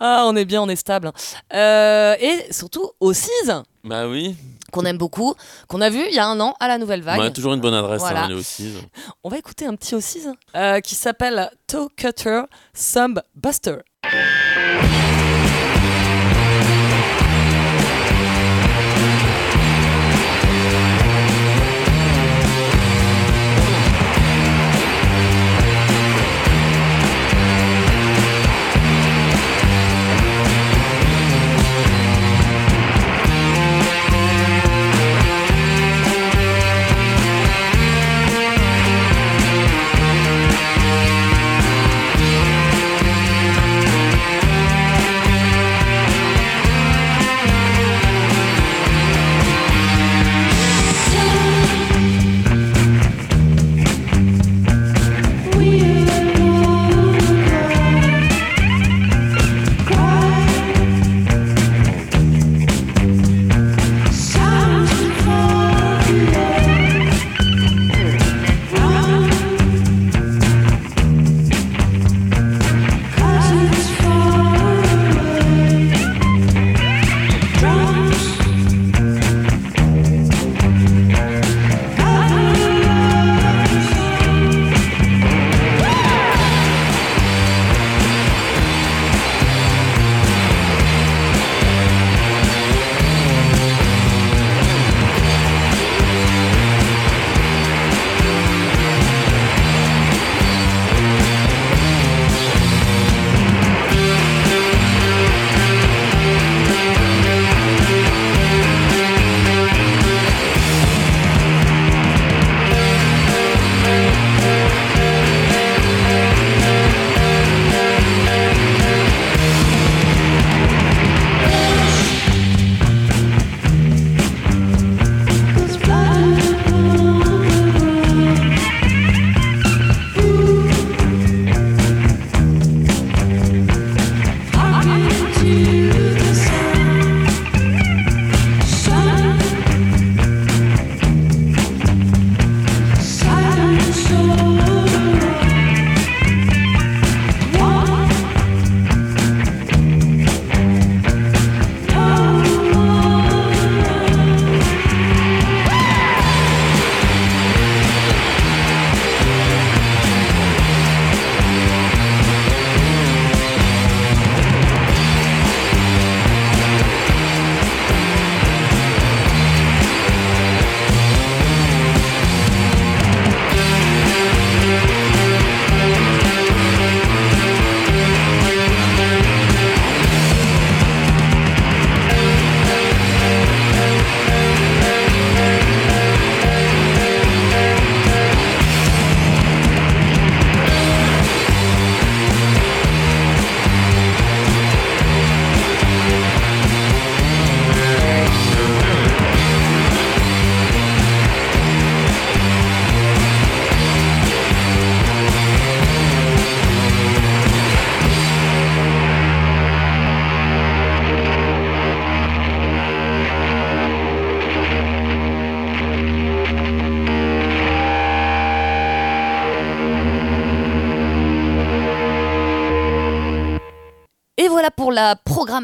Ah, 0.03 0.25
on 0.27 0.35
est 0.35 0.47
bien, 0.47 0.63
on 0.63 0.69
est 0.71 0.77
stable. 0.77 1.13
Euh, 1.53 2.15
et 2.19 2.51
surtout, 2.55 2.91
au 3.01 3.13
CIS, 3.13 3.51
Bah 3.85 4.09
oui, 4.09 4.35
qu'on 4.71 4.85
aime 4.85 4.99
beaucoup, 4.99 5.35
qu'on 5.69 5.81
a 5.81 5.91
vu 5.91 6.03
il 6.09 6.15
y 6.15 6.19
a 6.19 6.27
un 6.27 6.39
an 6.41 6.55
à 6.61 6.69
la 6.69 6.79
Nouvelle 6.79 7.03
Vague. 7.03 7.21
on 7.21 7.25
a 7.25 7.31
toujours 7.31 7.55
une 7.55 7.61
bonne 7.61 7.75
adresse 7.75 8.01
Voilà. 8.01 8.25
hein, 8.25 8.29
les 8.29 8.35
aussi. 8.35 8.73
On 9.25 9.29
va 9.29 9.39
écouter 9.39 9.67
un 9.67 9.75
petit 9.75 9.95
au 9.95 10.01
CIS 10.01 10.27
euh, 10.57 10.81
qui 10.81 10.95
s'appelle 10.95 11.51
Toe 11.67 11.89
Cutter 11.97 12.43
Thumb 12.75 13.23
Buster. 13.35 13.77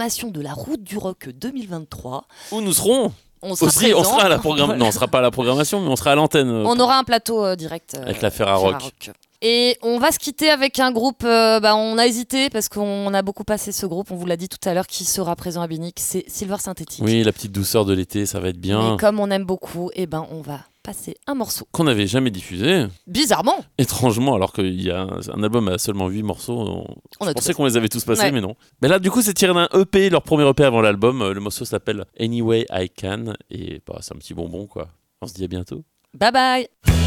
Programmation 0.07 0.29
de 0.29 0.41
la 0.41 0.53
Route 0.53 0.83
du 0.85 0.99
Rock 0.99 1.29
2023. 1.35 2.25
Où 2.53 2.61
nous 2.61 2.73
serons 2.73 3.13
On 3.43 3.57
sera 3.57 3.67
aussi, 3.67 3.93
on 3.93 4.05
sera 4.05 4.25
à 4.25 4.29
la 4.29 4.39
programmation. 4.39 4.79
Non, 4.85 4.87
on 4.87 4.93
sera 4.93 5.09
pas 5.09 5.19
à 5.19 5.23
la 5.23 5.31
programmation, 5.33 5.81
mais 5.81 5.89
on 5.89 5.97
sera 5.97 6.13
à 6.13 6.15
l'antenne. 6.15 6.49
euh, 6.49 6.65
On 6.65 6.79
aura 6.79 6.99
un 6.99 7.03
plateau 7.05 7.45
euh, 7.45 7.57
direct 7.57 7.95
euh, 7.97 8.03
Avec 8.03 8.23
la 8.23 8.31
Ferrarock. 8.31 9.11
Et 9.43 9.77
on 9.83 9.99
va 9.99 10.13
se 10.13 10.19
quitter 10.19 10.49
avec 10.49 10.79
un 10.79 10.93
groupe. 10.93 11.23
bah, 11.23 11.75
on 11.77 11.99
a 11.99 12.07
hésité 12.07 12.51
parce 12.51 12.69
qu'on 12.69 13.13
a 13.13 13.23
beaucoup 13.23 13.45
passé 13.45 13.73
ce 13.73 13.85
groupe. 13.85 14.11
On 14.11 14.17
vous 14.17 14.27
l'a 14.27 14.37
dit 14.37 14.49
tout 14.49 14.67
à 14.69 14.75
l'heure 14.75 14.87
qui 14.87 15.05
sera 15.05 15.35
présent 15.37 15.61
à 15.61 15.67
Binic. 15.67 15.99
C'est 16.01 16.25
Silver 16.29 16.57
Synthétique. 16.59 17.03
Oui, 17.05 17.23
la 17.25 17.33
petite 17.33 17.53
douceur 17.53 17.85
de 17.85 17.93
l'été, 17.93 18.27
ça 18.27 18.39
va 18.41 18.49
être 18.49 18.61
bien. 18.61 18.93
Mais 18.93 18.97
comme 18.97 19.19
on 19.21 19.31
aime 19.31 19.45
beaucoup, 19.45 19.91
et 19.95 20.07
ben 20.07 20.27
on 20.31 20.41
va 20.41 20.61
passer 20.87 21.17
un 21.27 21.35
morceau. 21.35 21.67
Qu'on 21.73 21.85
n'avait 21.85 22.07
jamais 22.07 22.31
diffusé, 22.31 22.87
Bizarrement, 23.09 23.65
étrangement, 23.77 24.37
alors 24.37 24.53
qu'il 24.53 24.81
y 24.81 24.91
a 24.93 25.01
un, 25.03 25.19
un 25.35 25.43
album 25.43 25.69
à 25.69 25.79
seulement 25.79 26.09
8 26.09 26.23
morceaux. 26.23 26.87
On, 27.21 27.27
a 27.27 27.35
pensais 27.35 27.55
qu'on 27.55 27.65
les 27.67 27.77
avait 27.77 27.89
tous 27.89 28.05
passés, 28.05 28.23
Ouais. 28.23 28.33
mais 28.33 28.41
non. 28.41 28.55
Mais 28.81 28.89
là, 28.89 29.01
du 29.01 29.11
coup, 29.11 29.21
c'est 29.21 29.35
tiré 29.35 29.53
d'un 29.53 29.69
EP, 29.75 30.09
leur 30.11 30.23
premier 30.23 30.49
EP 30.49 30.63
avant 30.65 30.81
l'album. 30.81 31.23
Euh, 31.23 31.35
Le 31.35 31.41
morceau 31.41 31.65
s'appelle 31.65 32.05
Anyway 32.21 32.67
I 32.71 32.89
Can. 32.89 33.35
Et 33.51 33.83
bah, 33.87 33.99
c'est 34.01 34.15
un 34.15 34.19
petit 34.19 34.33
bonbon, 34.35 34.67
quoi. 34.67 34.89
On 35.21 35.27
se 35.27 35.35
dit 35.35 35.43
à 35.45 35.49
bientôt. 35.49 35.83
Bye 36.15 36.33
bye. 36.33 37.06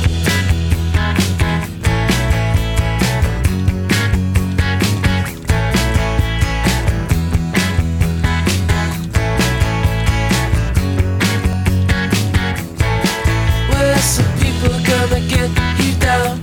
People 14.59 14.79
gonna 14.83 15.21
get 15.27 15.49
you 15.79 15.93
down. 15.99 16.39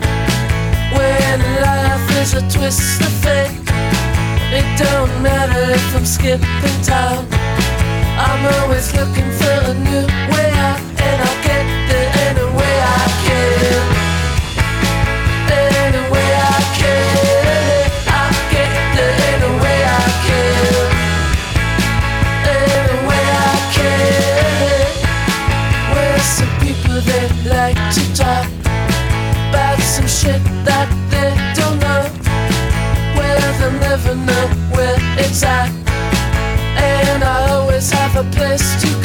When 0.97 1.41
life 1.61 2.09
is 2.23 2.35
a 2.35 2.41
twist 2.49 3.01
of 3.03 3.12
fate 3.23 3.61
It 4.53 4.67
don't 4.79 5.23
matter 5.23 5.73
if 5.73 5.97
I'm 5.97 6.07
skipping 6.07 6.81
town. 6.83 7.27
I'm 8.17 8.43
always 8.61 8.95
looking 8.95 9.31
for 9.33 9.57
a 9.71 9.75
new 9.75 10.07
way 10.33 10.51
out 10.67 10.81
And 11.07 11.23
I'll 11.23 11.43
get 11.43 11.86
And 35.45 37.22
I 37.22 37.51
always 37.51 37.91
have 37.91 38.16
a 38.16 38.24
place 38.30 38.80
to 38.82 38.95